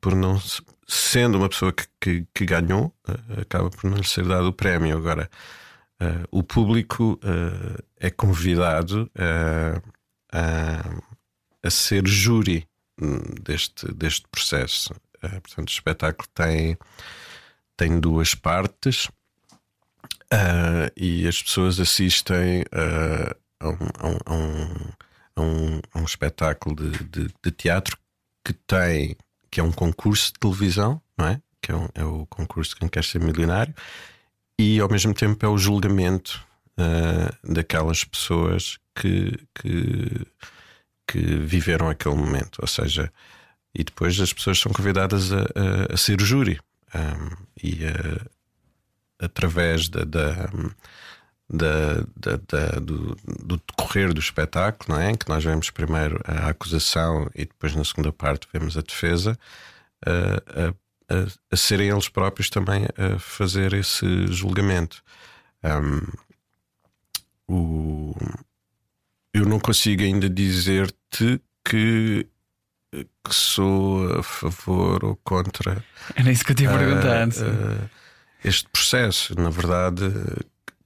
por 0.00 0.14
não 0.14 0.40
sendo 0.86 1.38
uma 1.38 1.48
pessoa 1.48 1.72
que, 1.72 1.86
que, 2.00 2.26
que 2.34 2.44
ganhou, 2.44 2.94
uh, 3.08 3.40
acaba 3.40 3.70
por 3.70 3.90
não 3.90 3.98
lhe 3.98 4.06
ser 4.06 4.26
dado 4.26 4.48
o 4.48 4.52
prémio. 4.52 4.96
Agora, 4.96 5.28
uh, 6.00 6.28
o 6.30 6.42
público 6.42 7.18
é 7.98 8.10
convidado 8.10 9.10
a, 10.32 10.80
a 11.62 11.70
ser 11.70 12.06
júri 12.06 12.66
hum, 13.00 13.18
deste, 13.42 13.92
deste 13.92 14.26
processo. 14.30 14.94
portanto, 15.20 15.68
o 15.68 15.72
espetáculo 15.72 16.28
tem, 16.34 16.76
tem 17.76 17.98
duas 17.98 18.34
partes. 18.34 19.08
Uh, 20.32 20.90
e 20.96 21.28
as 21.28 21.42
pessoas 21.42 21.78
assistem 21.78 22.62
uh, 22.62 23.36
a, 23.60 23.68
um, 23.68 23.76
a, 23.98 24.08
um, 24.08 24.18
a, 25.36 25.40
um, 25.42 25.80
a, 25.92 25.98
um, 26.00 26.04
espetáculo 26.04 26.74
de, 26.74 27.04
de, 27.04 27.34
de, 27.42 27.50
teatro 27.50 27.96
que 28.44 28.52
tem 28.52 29.16
que 29.50 29.60
é 29.60 29.62
um 29.62 29.70
concurso 29.70 30.32
de 30.32 30.40
televisão, 30.40 31.00
não 31.16 31.28
é? 31.28 31.40
Que 31.62 31.70
é, 31.70 31.74
é, 31.94 32.04
o 32.04 32.26
concurso 32.26 32.74
de 32.74 32.80
quem 32.80 32.88
quer 32.88 33.04
ser 33.04 33.20
milionário, 33.20 33.72
e 34.58 34.80
ao 34.80 34.88
mesmo 34.88 35.14
tempo 35.14 35.46
é 35.46 35.48
o 35.48 35.56
julgamento 35.56 36.44
uh, 36.78 37.52
daquelas 37.52 38.02
pessoas 38.02 38.78
que, 38.94 39.32
que, 39.54 40.26
que, 41.06 41.20
viveram 41.36 41.88
aquele 41.88 42.16
momento. 42.16 42.58
Ou 42.60 42.66
seja, 42.66 43.12
e 43.72 43.84
depois 43.84 44.18
as 44.18 44.32
pessoas 44.32 44.58
são 44.58 44.72
convidadas 44.72 45.32
a, 45.32 45.42
a, 45.42 45.94
a 45.94 45.96
ser 45.96 46.20
júri. 46.20 46.60
Um, 46.94 47.36
e 47.62 47.84
a, 47.86 48.26
através 49.20 49.88
da, 49.88 50.04
da, 50.04 50.50
da, 51.48 52.06
da 52.16 52.66
do, 52.80 53.16
do, 53.44 53.56
decorrer 53.56 54.12
do 54.12 54.20
espetáculo, 54.20 54.94
não 54.94 55.00
é? 55.00 55.10
Em 55.10 55.14
que 55.14 55.28
nós 55.28 55.44
vemos 55.44 55.70
primeiro 55.70 56.20
a 56.24 56.48
acusação 56.48 57.30
e 57.34 57.44
depois 57.44 57.74
na 57.74 57.84
segunda 57.84 58.12
parte 58.12 58.48
vemos 58.52 58.76
a 58.76 58.82
defesa, 58.82 59.38
a, 60.04 60.68
a, 61.14 61.26
a 61.50 61.56
serem 61.56 61.90
eles 61.90 62.08
próprios 62.08 62.50
também 62.50 62.86
a 62.96 63.18
fazer 63.18 63.72
esse 63.72 64.26
julgamento. 64.28 65.02
Um, 65.62 66.00
o, 67.46 68.14
eu 69.32 69.44
não 69.44 69.60
consigo 69.60 70.02
ainda 70.02 70.28
dizer-te 70.28 71.40
que 71.64 72.26
que 73.24 73.34
sou 73.34 74.18
a 74.18 74.22
favor 74.22 75.04
ou 75.04 75.16
contra. 75.16 75.84
Era 76.14 76.30
isso 76.30 76.44
que 76.44 76.52
eu 76.52 76.56
tinha 76.56 76.70
uh, 76.70 76.78
perguntado. 76.78 77.34
Uh, 77.40 77.90
este 78.44 78.68
processo. 78.68 79.34
Na 79.40 79.50
verdade, 79.50 80.04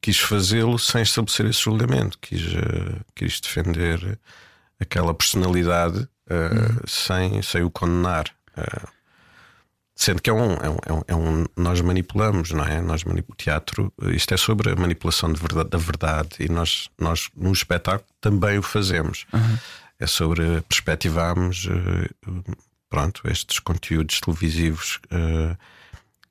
quis 0.01 0.19
fazê-lo 0.19 0.79
sem 0.79 1.03
estabelecer 1.03 1.47
esse 1.47 1.61
julgamento, 1.61 2.19
quis, 2.21 2.43
uh, 2.43 3.05
quis 3.15 3.41
defender 3.41 4.19
aquela 4.81 5.13
personalidade 5.13 5.99
uh, 5.99 6.89
sem, 6.89 7.43
sem 7.43 7.63
o 7.63 7.71
condenar. 7.71 8.27
Uh, 8.57 8.89
sendo 9.95 10.23
que 10.23 10.31
é 10.31 10.33
um, 10.33 10.53
é, 10.53 10.71
um, 10.71 11.03
é, 11.09 11.15
um, 11.17 11.45
Nós 11.57 11.81
manipulamos, 11.81 12.53
não 12.53 12.65
é? 12.65 12.81
Nós 12.81 13.03
manip... 13.03 13.29
O 13.29 13.35
teatro, 13.35 13.93
isto 14.13 14.33
é 14.33 14.37
sobre 14.37 14.71
a 14.71 14.77
manipulação 14.77 15.33
verdade, 15.33 15.71
da 15.71 15.79
verdade 15.79 16.29
e 16.39 16.49
nós, 16.49 16.89
nós 16.99 17.29
no 17.37 17.53
espetáculo 17.53 18.09
também 18.21 18.59
o 18.59 18.63
fazemos. 18.63 19.27
Uhum. 19.33 19.59
É 19.99 20.07
sobre 20.07 20.61
perspectivarmos 20.69 21.67
pronto, 22.89 23.23
estes 23.29 23.59
conteúdos 23.59 24.21
televisivos 24.21 25.01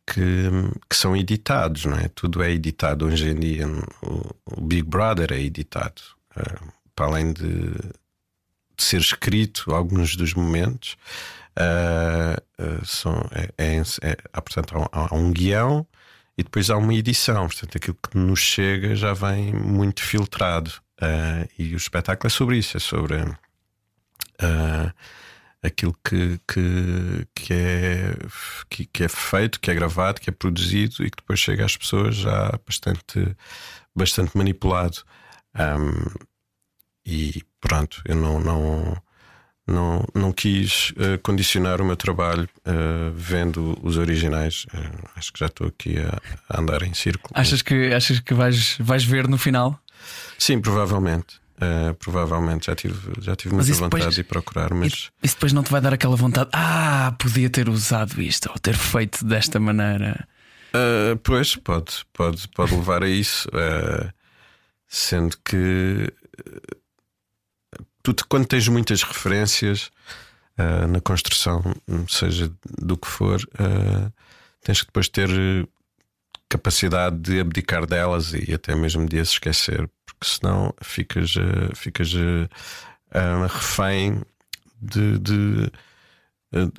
que, 0.08 0.50
que, 0.90 0.96
são 0.96 1.16
editados, 1.16 1.84
não 1.86 1.98
é? 1.98 2.08
Tudo 2.08 2.42
é 2.42 2.50
editado 2.52 3.06
hoje 3.06 3.30
em 3.30 3.36
dia. 3.36 3.68
O, 4.02 4.62
Big 4.62 4.84
Brother 4.84 5.34
é 5.34 5.40
editado, 5.40 6.02
uh, 6.38 6.72
para 6.96 7.08
além 7.08 7.34
de, 7.34 7.72
de, 7.72 8.84
ser 8.84 9.02
escrito 9.02 9.76
alguns 9.76 10.16
dos 10.16 10.34
momentos. 10.34 10.96
Uh, 11.60 12.64
uh, 12.64 12.86
são, 12.86 13.30
é, 13.32 13.50
é, 13.58 13.82
é, 14.02 14.18
há, 14.32 14.42
portanto, 14.42 14.78
há, 14.92 15.08
há, 15.10 15.16
um 15.16 15.32
guião 15.32 15.86
e 16.38 16.44
depois 16.44 16.70
há 16.70 16.78
uma 16.78 16.94
edição. 16.94 17.46
Portanto, 17.48 17.76
aquilo 17.78 17.98
que 18.10 18.18
nos 18.18 18.40
chega 18.40 18.96
já 18.96 19.14
vem 19.14 19.54
muito 19.54 20.02
filtrado. 20.02 20.72
e 21.60 21.74
o 21.74 21.78
espetáculo 21.78 22.28
é 22.28 22.30
sobre 22.30 22.58
isso, 22.58 22.78
é 22.78 22.80
sobre 22.80 23.18
aquilo 25.68 25.96
que, 26.04 26.40
que, 26.48 27.28
que, 27.36 27.54
é, 27.54 28.16
que, 28.70 28.86
que, 28.86 29.04
é 29.04 29.08
feito, 29.08 29.60
que 29.60 29.72
é 29.72 29.74
gravado, 29.74 30.20
que 30.20 30.30
é 30.30 30.34
produzido 30.34 31.06
e 31.06 31.10
que 31.10 31.18
depois 31.18 31.40
chega 31.40 31.66
às 31.66 31.78
pessoas 31.78 32.16
já 32.16 32.52
bastante, 32.66 33.36
bastante 33.96 34.36
manipulado. 34.38 34.98
Um, 35.56 36.28
e 37.06 37.42
pronto, 37.62 38.02
eu 38.06 38.16
não, 38.16 38.40
não, 38.40 38.98
Não, 39.68 40.06
não 40.16 40.32
quis 40.32 40.92
uh, 40.92 41.20
condicionar 41.22 41.82
o 41.82 41.86
meu 41.86 41.98
trabalho 41.98 42.48
uh, 42.66 43.12
vendo 43.14 43.78
os 43.84 43.98
originais. 43.98 44.66
Uh, 44.74 45.10
acho 45.16 45.34
que 45.34 45.40
já 45.40 45.48
estou 45.48 45.68
aqui 45.68 45.98
a, 45.98 46.22
a, 46.50 46.62
andar 46.62 46.84
em 46.84 46.94
círculo. 46.94 47.34
Achas 47.34 47.62
que, 47.62 47.94
achas 47.94 48.22
que 48.22 48.34
vais, 48.34 48.78
vais 48.80 49.04
ver 49.04 49.28
no 49.28 49.38
final? 49.38 49.78
Sim, 50.38 50.62
provavelmente. 50.62 51.40
Provavelmente 52.00 52.68
já 52.68 52.76
tive, 52.76 53.14
já 53.20 53.36
tive 53.36 53.56
muita 53.56 53.74
vontade 53.74 54.02
depois, 54.02 54.16
de 54.16 54.24
procurar, 54.24 54.74
mas. 54.74 55.10
Isso 55.24 55.36
depois 55.36 55.54
não 55.54 55.64
te 55.64 55.72
vai 55.72 55.82
dar 55.82 55.94
aquela 55.94 56.16
vontade. 56.16 56.50
Ah, 56.54 57.16
podia 57.18 57.50
ter 57.50 57.68
usado 57.70 58.22
isto 58.22 58.50
ou 58.50 58.60
ter 58.60 58.76
feito 58.76 59.26
desta 59.26 59.60
maneira. 59.60 60.28
pois, 61.24 61.56
pode, 61.56 62.06
pode, 62.14 62.48
pode 62.50 62.76
levar 62.76 63.04
a 63.04 63.10
isso. 63.10 63.50
sendo 64.88 65.38
que 65.44 66.14
tu, 68.14 68.28
quando 68.28 68.46
tens 68.46 68.68
muitas 68.68 69.04
referências 69.04 69.90
uh, 70.58 70.88
na 70.88 71.02
construção, 71.02 71.64
seja 72.08 72.52
do 72.80 72.98
que 72.98 73.08
for, 73.08 73.42
uh, 73.42 74.12
tens 74.64 74.82
que 74.82 74.88
depois 74.88 75.10
ter 75.10 75.30
capacidade 76.50 77.18
de 77.18 77.40
abdicar 77.40 77.86
delas 77.86 78.34
e 78.34 78.54
até 78.54 78.76
mesmo 78.76 79.06
de 79.08 79.20
as 79.20 79.30
esquecer, 79.30 79.90
porque 80.06 80.26
senão 80.26 80.74
ficas, 80.82 81.36
uh, 81.36 81.76
ficas 81.76 82.12
refém 83.50 84.22
de, 84.82 85.18
de, 85.20 85.72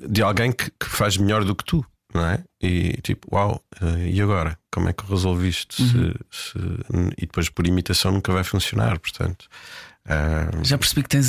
de 0.09 0.23
alguém 0.23 0.53
que, 0.53 0.71
que, 0.71 0.87
faz 0.87 1.17
melhor 1.17 1.45
do 1.45 1.55
que 1.55 1.65
tu. 1.65 1.85
Não 2.15 2.25
é? 2.25 2.43
E 2.61 2.93
tipo, 3.03 3.35
uau, 3.35 3.63
e 4.11 4.21
agora? 4.23 4.59
Como 4.73 4.89
é 4.89 4.95
que 4.95 5.05
resolviste? 5.05 5.83
Uhum. 5.83 6.15
Se, 6.31 6.55
se... 6.55 6.59
E 7.19 7.27
depois 7.27 7.51
por 7.51 7.67
imitação 7.67 8.13
nunca 8.13 8.33
vai 8.33 8.43
funcionar. 8.43 8.99
Portanto, 8.99 9.47
já 10.63 10.79
percebi 10.79 11.03
que 11.03 11.09
tens, 11.09 11.29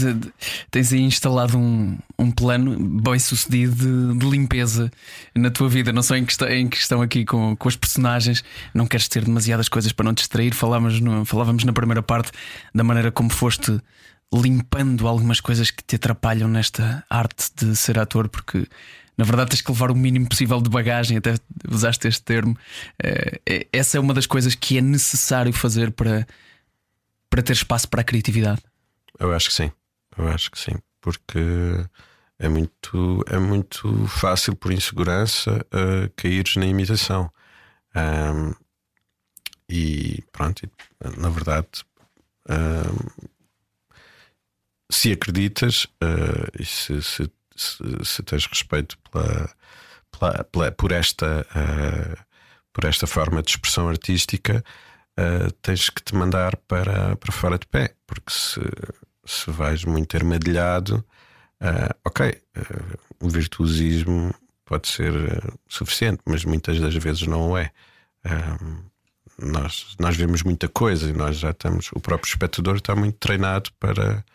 tens 0.71 0.93
aí 0.93 1.01
instalado 1.01 1.57
um, 1.57 1.97
um 2.17 2.31
plano 2.31 2.77
bem 3.01 3.19
sucedido 3.19 3.75
de, 3.75 4.19
de, 4.19 4.29
limpeza 4.29 4.89
na 5.35 5.49
tua 5.51 5.67
vida, 5.67 5.91
não 5.91 6.01
só 6.01 6.15
em 6.15 6.25
questão, 6.25 6.47
em 6.47 6.67
questão 6.67 7.01
aqui 7.01 7.25
com, 7.25 7.55
com 7.55 7.67
os 7.67 7.75
personagens. 7.75 8.43
Não 8.73 8.87
queres 8.87 9.07
ter 9.07 9.25
demasiadas 9.25 9.67
coisas 9.67 9.91
para 9.91 10.05
não 10.05 10.13
te 10.13 10.19
distrair. 10.19 10.53
Falávamos, 10.53 10.99
no, 11.01 11.25
falávamos 11.25 11.63
na 11.63 11.73
primeira 11.73 12.01
parte 12.01 12.31
da 12.73 12.83
maneira 12.83 13.11
como 13.11 13.29
foste 13.29 13.81
limpando 14.33 15.07
algumas 15.07 15.39
coisas 15.39 15.71
que 15.71 15.83
te 15.83 15.95
atrapalham 15.95 16.47
nesta 16.47 17.03
arte 17.09 17.49
de 17.57 17.75
ser 17.75 17.97
ator, 17.97 18.29
porque 18.29 18.67
na 19.17 19.25
verdade 19.25 19.49
tens 19.49 19.61
que 19.61 19.71
levar 19.71 19.91
o 19.91 19.95
mínimo 19.95 20.29
possível 20.29 20.61
de 20.61 20.69
bagagem, 20.69 21.17
até 21.17 21.35
usaste 21.67 22.07
este 22.07 22.23
termo. 22.23 22.55
Eh, 23.01 23.41
é, 23.45 23.67
essa 23.73 23.97
é 23.97 23.99
uma 23.99 24.13
das 24.13 24.27
coisas 24.27 24.55
que 24.55 24.77
é 24.77 24.81
necessário 24.81 25.51
fazer 25.51 25.91
para, 25.91 26.27
para 27.29 27.41
ter 27.41 27.53
espaço 27.53 27.89
para 27.89 28.01
a 28.01 28.03
criatividade. 28.03 28.61
Eu 29.19 29.33
acho 29.33 29.49
que 29.49 29.55
sim. 29.55 29.71
Eu 30.17 30.27
acho 30.27 30.49
que 30.51 30.59
sim. 30.59 30.75
Porque 31.01 31.39
é 32.39 32.47
muito, 32.47 33.23
é 33.27 33.37
muito 33.37 34.07
fácil, 34.07 34.55
por 34.55 34.71
insegurança, 34.71 35.65
uh, 35.73 36.09
caíres 36.15 36.55
na 36.55 36.65
imitação. 36.65 37.31
Um, 37.95 38.53
e 39.67 40.23
pronto, 40.31 40.69
na 41.17 41.29
verdade, 41.29 41.67
um, 42.49 43.29
se 44.91 45.11
acreditas 45.11 45.85
uh, 46.01 46.49
e 46.59 46.65
se, 46.65 47.01
se, 47.03 47.31
se, 47.55 47.83
se, 48.03 48.23
tens 48.23 48.45
respeito 48.47 48.97
pela, 49.11 49.49
pela, 50.11 50.43
pela 50.45 50.71
por, 50.71 50.91
esta, 50.91 51.45
uh, 51.51 52.25
por 52.73 52.85
esta 52.85 53.05
forma 53.05 53.43
de 53.43 53.51
expressão 53.51 53.87
artística, 53.87 54.63
uh, 55.19 55.51
tens 55.61 55.89
que 55.89 56.01
te 56.01 56.15
mandar 56.15 56.55
para, 56.67 57.15
para 57.17 57.31
fora 57.31 57.59
de 57.59 57.67
pé, 57.67 57.93
porque 58.07 58.31
se 58.31 58.59
se 59.29 59.51
vais 59.51 59.85
muito 59.85 60.17
armadilhado, 60.17 61.05
uh, 61.61 61.95
ok, 62.03 62.29
uh, 62.57 62.99
o 63.21 63.29
virtuosismo 63.29 64.33
pode 64.65 64.87
ser 64.87 65.13
uh, 65.13 65.59
suficiente, 65.67 66.21
mas 66.25 66.43
muitas 66.43 66.79
das 66.79 66.95
vezes 66.95 67.27
não 67.27 67.55
é. 67.55 67.71
nós, 69.37 69.95
nós 69.99 70.15
vemos 70.17 70.41
muita 70.41 70.67
coisa 70.67 71.09
e 71.09 71.13
nós 71.13 71.37
já 71.37 71.51
estamos, 71.51 71.91
o 71.93 71.99
próprio 71.99 72.29
espectador 72.29 72.77
está 72.77 72.95
muito 72.95 73.17
treinado 73.17 73.69
para. 73.79 74.25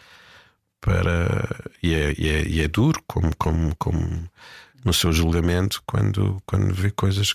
para 0.81 1.49
e, 1.83 1.93
é, 1.93 2.15
e, 2.17 2.29
é, 2.29 2.47
e 2.47 2.61
é 2.61 2.69
duro, 2.69 3.03
como, 3.07 3.35
como, 3.37 3.75
como 3.77 4.31
no 4.85 4.93
seu 4.93 5.13
julgamento, 5.13 5.83
quando, 5.87 6.41
quando 6.47 6.73
vê 6.73 6.91
coisas. 6.91 7.35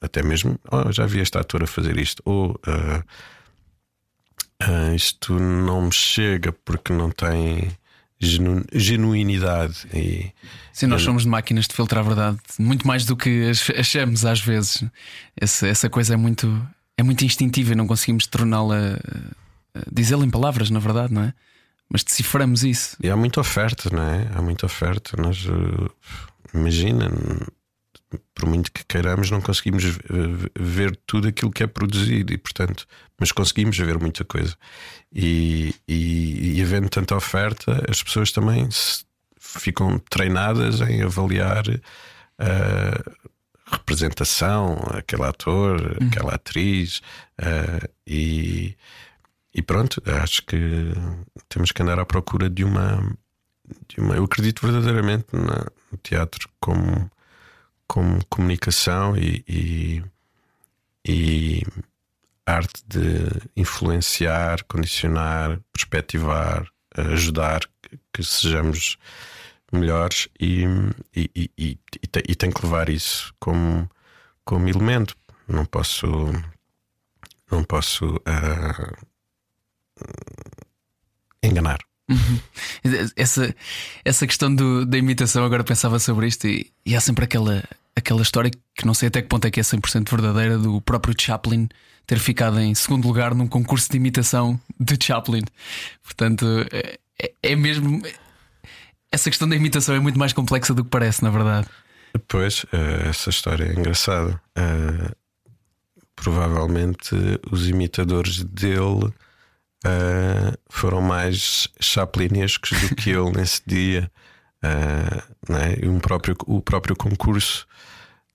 até 0.00 0.22
mesmo, 0.22 0.58
oh, 0.70 0.90
já 0.90 1.04
vi 1.06 1.20
esta 1.20 1.40
ator 1.40 1.62
a 1.62 1.66
fazer 1.66 1.98
isto, 1.98 2.22
ou 2.24 2.58
uh, 4.62 4.90
ah, 4.90 4.94
isto 4.94 5.38
não 5.38 5.82
me 5.82 5.92
chega 5.92 6.52
porque 6.52 6.92
não 6.92 7.10
tem 7.10 7.70
genu 8.18 8.64
genuinidade. 8.72 9.86
E, 9.92 10.32
Sim, 10.72 10.86
nós 10.86 11.02
somos 11.02 11.22
de 11.22 11.28
máquinas 11.28 11.66
de 11.66 11.74
filtrar 11.74 12.04
a 12.04 12.08
verdade, 12.08 12.38
muito 12.58 12.86
mais 12.86 13.04
do 13.04 13.16
que 13.16 13.50
achamos 13.78 14.24
às 14.24 14.40
vezes. 14.40 14.84
Essa, 15.36 15.66
essa 15.68 15.88
coisa 15.88 16.14
é 16.14 16.16
muito, 16.16 16.66
é 16.96 17.02
muito 17.02 17.24
instintiva 17.24 17.72
e 17.72 17.76
não 17.76 17.86
conseguimos 17.86 18.26
torná-la, 18.26 18.98
dizê-la 19.90 20.24
em 20.24 20.30
palavras, 20.30 20.70
na 20.70 20.78
verdade, 20.78 21.12
não 21.12 21.22
é? 21.22 21.34
Mas 21.88 22.02
deciframos 22.02 22.64
isso. 22.64 22.96
E 23.02 23.08
há 23.08 23.16
muita 23.16 23.40
oferta, 23.40 23.88
não 23.90 24.02
é? 24.02 24.28
Há 24.34 24.42
muita 24.42 24.66
oferta. 24.66 25.16
Nós, 25.16 25.46
imagina, 26.52 27.08
por 28.34 28.48
muito 28.48 28.70
que 28.70 28.84
queiramos, 28.84 29.30
não 29.30 29.40
conseguimos 29.40 29.84
ver 30.58 30.96
tudo 31.06 31.28
aquilo 31.28 31.50
que 31.50 31.62
é 31.62 31.66
produzido 31.66 32.32
e, 32.32 32.38
portanto, 32.38 32.86
mas 33.18 33.32
conseguimos 33.32 33.76
ver 33.76 33.98
muita 33.98 34.24
coisa. 34.24 34.56
E, 35.12 35.74
e, 35.88 36.58
e 36.58 36.62
havendo 36.62 36.88
tanta 36.88 37.16
oferta, 37.16 37.84
as 37.88 38.02
pessoas 38.02 38.30
também 38.30 38.68
ficam 39.38 39.98
treinadas 39.98 40.80
em 40.80 41.02
avaliar 41.02 41.64
a 42.38 43.76
representação, 43.76 44.78
aquele 44.90 45.24
ator, 45.24 45.80
uhum. 45.80 46.08
aquela 46.08 46.34
atriz, 46.34 47.00
uh, 47.40 47.88
e, 48.06 48.76
e 49.54 49.62
pronto, 49.62 50.02
acho 50.22 50.42
que 50.44 50.92
temos 51.48 51.72
que 51.72 51.82
andar 51.82 51.98
à 51.98 52.04
procura 52.04 52.48
de 52.48 52.64
uma. 52.64 53.16
De 53.88 54.00
uma 54.00 54.14
eu 54.14 54.22
acredito 54.22 54.64
verdadeiramente 54.64 55.26
no 55.32 55.98
teatro 56.00 56.48
como 56.60 57.10
como 57.86 58.24
comunicação 58.26 59.16
e, 59.16 59.44
e, 59.48 60.04
e 61.06 61.62
arte 62.44 62.82
de 62.86 63.50
influenciar, 63.56 64.62
condicionar, 64.64 65.60
perspectivar, 65.72 66.66
ajudar 66.94 67.60
que 68.12 68.22
sejamos 68.22 68.98
melhores 69.72 70.28
e, 70.40 70.64
e, 71.14 71.30
e, 71.36 71.50
e, 71.58 71.78
que 72.50 72.64
levar 72.64 72.88
isso 72.88 73.34
como, 73.38 73.90
como 74.44 74.68
elemento. 74.68 75.16
Não 75.48 75.64
posso, 75.64 76.06
não 77.50 77.62
posso 77.64 78.16
uh, 78.16 79.06
enganar. 81.42 81.78
Uhum. 82.08 82.38
Essa, 83.16 83.54
essa 84.04 84.26
questão 84.28 84.54
do, 84.54 84.86
da 84.86 84.96
imitação, 84.96 85.44
agora 85.44 85.64
pensava 85.64 85.98
sobre 85.98 86.28
isto 86.28 86.46
e, 86.46 86.70
e, 86.84 86.94
há 86.94 87.00
sempre 87.00 87.24
aquela, 87.24 87.64
aquela 87.96 88.22
história 88.22 88.50
que 88.76 88.86
não 88.86 88.94
sei 88.94 89.08
até 89.08 89.20
que 89.20 89.28
ponto 89.28 89.44
é 89.44 89.50
que 89.50 89.58
é 89.58 89.62
100% 89.62 90.08
verdadeira 90.08 90.56
do 90.56 90.80
próprio 90.80 91.14
Chaplin 91.18 91.68
ter 92.06 92.18
ficado 92.18 92.60
em 92.60 92.74
segundo 92.74 93.08
lugar 93.08 93.34
num 93.34 93.48
concurso 93.48 93.90
de 93.90 93.96
imitação 93.96 94.60
de 94.78 94.96
Chaplin. 95.02 95.42
Portanto, 96.04 96.46
é, 96.72 96.98
é, 97.20 97.32
é 97.42 97.56
mesmo. 97.56 98.00
Essa 99.10 99.28
questão 99.28 99.48
da 99.48 99.56
imitação 99.56 99.94
é 99.94 99.98
muito 99.98 100.18
mais 100.18 100.32
complexa 100.32 100.72
do 100.72 100.84
que 100.84 100.90
parece, 100.90 101.22
na 101.22 101.30
verdade. 101.30 101.66
Pois, 102.28 102.64
eh, 102.72 103.08
essa 103.08 103.30
história 103.30 103.64
é 103.64 103.72
engraçada. 103.72 104.40
Uh, 104.56 105.14
provavelmente 106.14 107.14
os 107.50 107.68
imitadores 107.68 108.42
dele 108.42 109.12
uh, 109.86 110.58
foram 110.68 111.00
mais 111.00 111.68
chaplinescos 111.80 112.70
do 112.80 112.94
que 112.94 113.10
ele 113.10 113.30
nesse 113.32 113.62
dia. 113.66 114.10
Uh, 114.64 115.52
né? 115.52 115.76
e 115.80 115.88
um 115.88 116.00
próprio, 116.00 116.34
o 116.46 116.60
próprio 116.60 116.96
concurso 116.96 117.66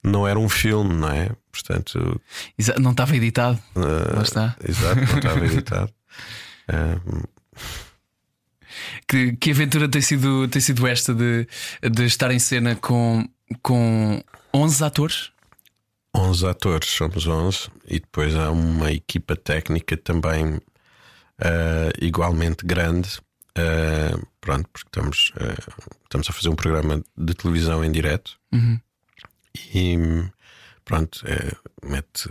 não 0.04 0.28
era 0.28 0.40
um 0.40 0.48
filme, 0.48 0.94
não 0.94 1.10
é? 1.10 1.32
Portanto, 1.52 2.22
não 2.80 2.92
estava 2.92 3.16
editado. 3.16 3.60
Uh, 3.76 4.16
Lá 4.16 4.24
está. 4.24 4.56
Exato, 4.68 5.02
não 5.02 5.18
estava 5.18 5.46
editado. 5.46 5.94
Uh, 6.70 7.28
que, 9.08 9.36
que 9.36 9.52
aventura 9.52 9.90
tem 9.90 10.02
sido, 10.02 10.48
tem 10.48 10.62
sido 10.62 10.88
esta 10.88 11.14
de, 11.14 11.48
de 11.92 12.06
estar 12.06 12.32
em 12.32 12.40
cena 12.40 12.76
com, 12.76 13.28
com 13.62 14.24
11 14.54 14.84
atores? 14.84 15.32
11 16.16 16.48
atores, 16.48 16.90
somos 16.90 17.26
11, 17.28 17.70
e 17.88 18.00
depois 18.00 18.36
há 18.36 18.52
uma 18.52 18.92
equipa 18.92 19.36
técnica 19.36 19.96
também 19.96 20.60
uh, 21.42 21.92
igualmente 22.00 22.66
grande. 22.66 23.20
Uh, 23.58 24.26
pronto, 24.40 24.70
porque 24.72 24.88
estamos, 24.88 25.34
uh, 25.36 25.94
estamos 26.04 26.30
a 26.30 26.34
fazer 26.34 26.50
um 26.50 26.56
programa 26.56 27.04
de 27.18 27.34
televisão 27.34 27.84
em 27.84 27.92
direto 27.92 28.40
uhum. 28.54 28.80
e 29.74 29.98
pronto, 30.86 31.22
mete 31.84 32.30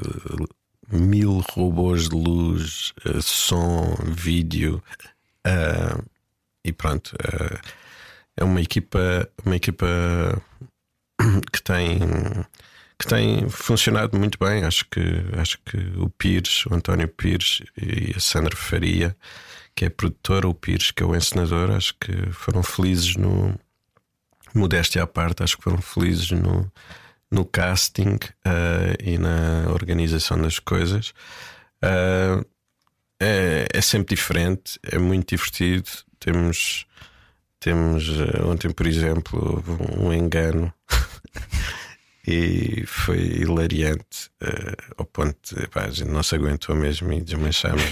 mil 0.90 1.40
robôs 1.52 2.08
de 2.08 2.16
luz, 2.16 2.94
som, 3.22 3.96
vídeo. 4.06 4.82
e 6.64 6.72
pronto, 6.72 7.14
é 8.36 8.42
uma 8.42 8.60
equipa, 8.60 9.28
uma 9.44 9.56
equipa 9.56 9.86
que 11.52 11.62
tem 11.62 12.00
que 13.00 13.06
tem 13.06 13.48
funcionado 13.48 14.18
muito 14.18 14.38
bem. 14.38 14.62
Acho 14.62 14.84
que, 14.84 15.00
acho 15.38 15.58
que 15.64 15.78
o 15.96 16.10
Pires, 16.10 16.66
o 16.66 16.74
António 16.74 17.08
Pires 17.08 17.62
e 17.74 18.12
a 18.14 18.20
Sandra 18.20 18.54
Faria, 18.54 19.16
que 19.74 19.86
é 19.86 19.88
produtora, 19.88 20.46
o 20.46 20.52
Pires, 20.52 20.90
que 20.90 21.02
é 21.02 21.06
o 21.06 21.16
encenador, 21.16 21.70
acho 21.70 21.94
que 21.98 22.30
foram 22.32 22.62
felizes 22.62 23.16
no. 23.16 23.58
Modéstia 24.52 25.04
à 25.04 25.06
parte, 25.06 25.44
acho 25.44 25.56
que 25.56 25.62
foram 25.62 25.80
felizes 25.80 26.32
no, 26.32 26.70
no 27.30 27.44
casting 27.44 28.16
uh, 28.44 28.98
e 29.00 29.16
na 29.16 29.70
organização 29.70 30.42
das 30.42 30.58
coisas. 30.58 31.10
Uh, 31.82 32.44
é, 33.20 33.68
é, 33.72 33.80
sempre 33.80 34.16
diferente, 34.16 34.76
é 34.82 34.98
muito 34.98 35.36
divertido. 35.36 35.88
Temos, 36.18 36.84
temos 37.60 38.08
uh, 38.08 38.48
ontem, 38.48 38.72
por 38.72 38.88
exemplo, 38.88 39.62
um 39.96 40.12
engano 40.12 40.74
e 42.26 42.84
foi 42.86 43.18
hilariante 43.18 44.30
uh, 44.42 44.94
ao 44.98 45.04
ponto 45.06 45.54
de 45.54 45.66
pá, 45.68 45.84
a 45.84 45.90
gente 45.90 46.10
não 46.10 46.22
se 46.22 46.34
aguentou 46.34 46.76
mesmo 46.76 47.12
e 47.12 47.20
desmanchámos. 47.20 47.82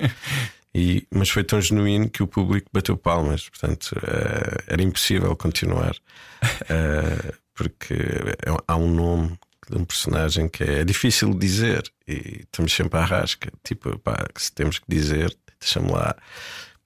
e, 0.74 1.06
mas 1.10 1.28
foi 1.30 1.44
tão 1.44 1.60
genuíno 1.60 2.08
que 2.08 2.22
o 2.22 2.26
público 2.26 2.68
bateu 2.72 2.96
palmas, 2.96 3.48
portanto 3.48 3.92
uh, 3.92 4.62
era 4.66 4.82
impossível 4.82 5.34
continuar 5.36 5.96
uh, 6.44 7.36
porque 7.58 7.94
é, 7.94 8.56
há 8.68 8.76
um 8.76 8.88
nome 8.88 9.38
de 9.68 9.76
um 9.76 9.84
personagem 9.84 10.48
que 10.48 10.62
é 10.62 10.84
difícil 10.84 11.30
de 11.32 11.38
dizer 11.38 11.82
e 12.06 12.42
estamos 12.42 12.72
sempre 12.72 12.98
à 12.98 13.04
rasca. 13.04 13.50
Tipo, 13.64 13.98
pá, 13.98 14.26
se 14.36 14.52
temos 14.52 14.78
que 14.78 14.86
dizer, 14.88 15.36
deixa-me 15.60 15.90
lá 15.90 16.16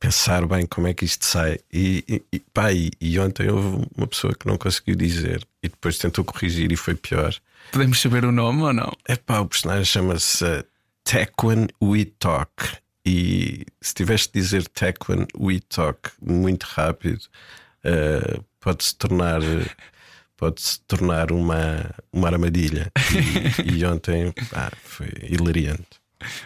pensar 0.03 0.45
bem 0.47 0.67
como 0.67 0.89
é 0.89 0.95
que 0.95 1.05
isto 1.05 1.25
sai. 1.25 1.61
E, 1.73 2.25
e, 2.33 2.41
pá, 2.53 2.73
e, 2.73 2.91
e, 3.01 3.21
ontem 3.21 3.49
houve 3.49 3.87
uma 3.97 4.07
pessoa 4.09 4.35
que 4.35 4.49
não 4.49 4.59
conseguiu 4.59 4.97
dizer 4.97 5.47
e 5.63 5.69
depois 5.69 5.97
tentou 5.97 6.25
corrigir 6.25 6.73
e 6.73 6.77
foi 6.77 6.97
pior. 6.97 7.33
Podemos 7.71 8.01
saber 8.01 8.25
o 8.25 8.33
nome 8.33 8.63
ou 8.63 8.73
não? 8.73 8.93
É 9.07 9.15
pá, 9.15 9.39
o 9.39 9.47
personagem 9.47 9.85
chama-se 9.85 10.45
uh, 10.45 10.65
Tequan 11.05 11.69
We 11.81 12.07
Talk. 12.19 12.51
E 13.07 13.65
se 13.81 13.95
tivesse 13.95 14.27
de 14.27 14.41
dizer 14.41 14.67
Tequan 14.67 15.25
We 15.39 15.61
Talk 15.69 16.11
muito 16.21 16.65
rápido, 16.65 17.23
uh, 17.85 18.45
pode-se 18.59 18.97
tornar. 18.97 19.41
Pode-se 20.37 20.81
tornar 20.81 21.31
uma, 21.31 21.89
uma 22.13 22.27
armadilha. 22.27 22.91
E, 23.65 23.79
e 23.79 23.85
ontem 23.85 24.33
pá, 24.51 24.73
foi 24.83 25.13
hilariante. 25.23 26.02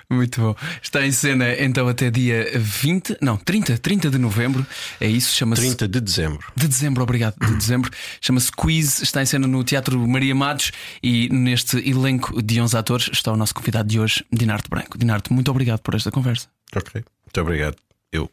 Muito 0.09 0.41
bom. 0.41 0.57
Está 0.83 1.07
em 1.07 1.13
cena 1.13 1.53
então 1.59 1.89
até 1.89 2.11
dia 2.11 2.51
20, 2.55 3.19
não, 3.21 3.37
30, 3.37 3.79
30 3.79 4.11
de 4.11 4.19
novembro. 4.19 4.67
É 5.01 5.07
isso, 5.07 5.35
chama-se 5.35 5.63
30 5.63 5.89
de 5.89 6.01
dezembro. 6.01 6.53
De 6.57 6.69
dezembro, 6.69 7.03
obrigado. 7.03 7.35
De 7.39 7.57
dezembro. 7.57 7.91
Chama-se 8.21 8.51
Quiz, 8.53 9.03
está 9.03 9.23
em 9.23 9.27
cena 9.27 9.47
no 9.47 9.63
Teatro 9.65 9.99
Maria 10.07 10.35
Matos 10.35 10.73
e 11.03 11.29
neste 11.29 11.77
elenco 11.89 12.43
de 12.43 12.61
11 12.61 12.77
atores 12.77 13.11
está 13.13 13.33
o 13.33 13.37
nosso 13.37 13.55
convidado 13.55 13.89
de 13.89 14.01
hoje, 14.01 14.25
Dinarte 14.33 14.69
Branco. 14.69 14.99
Dinarte, 14.99 15.33
muito 15.33 15.51
obrigado 15.51 15.81
por 15.81 15.95
esta 15.95 16.11
conversa. 16.11 16.49
Ok. 16.75 17.05
Muito 17.25 17.41
obrigado. 17.41 17.77
Eu. 18.13 18.31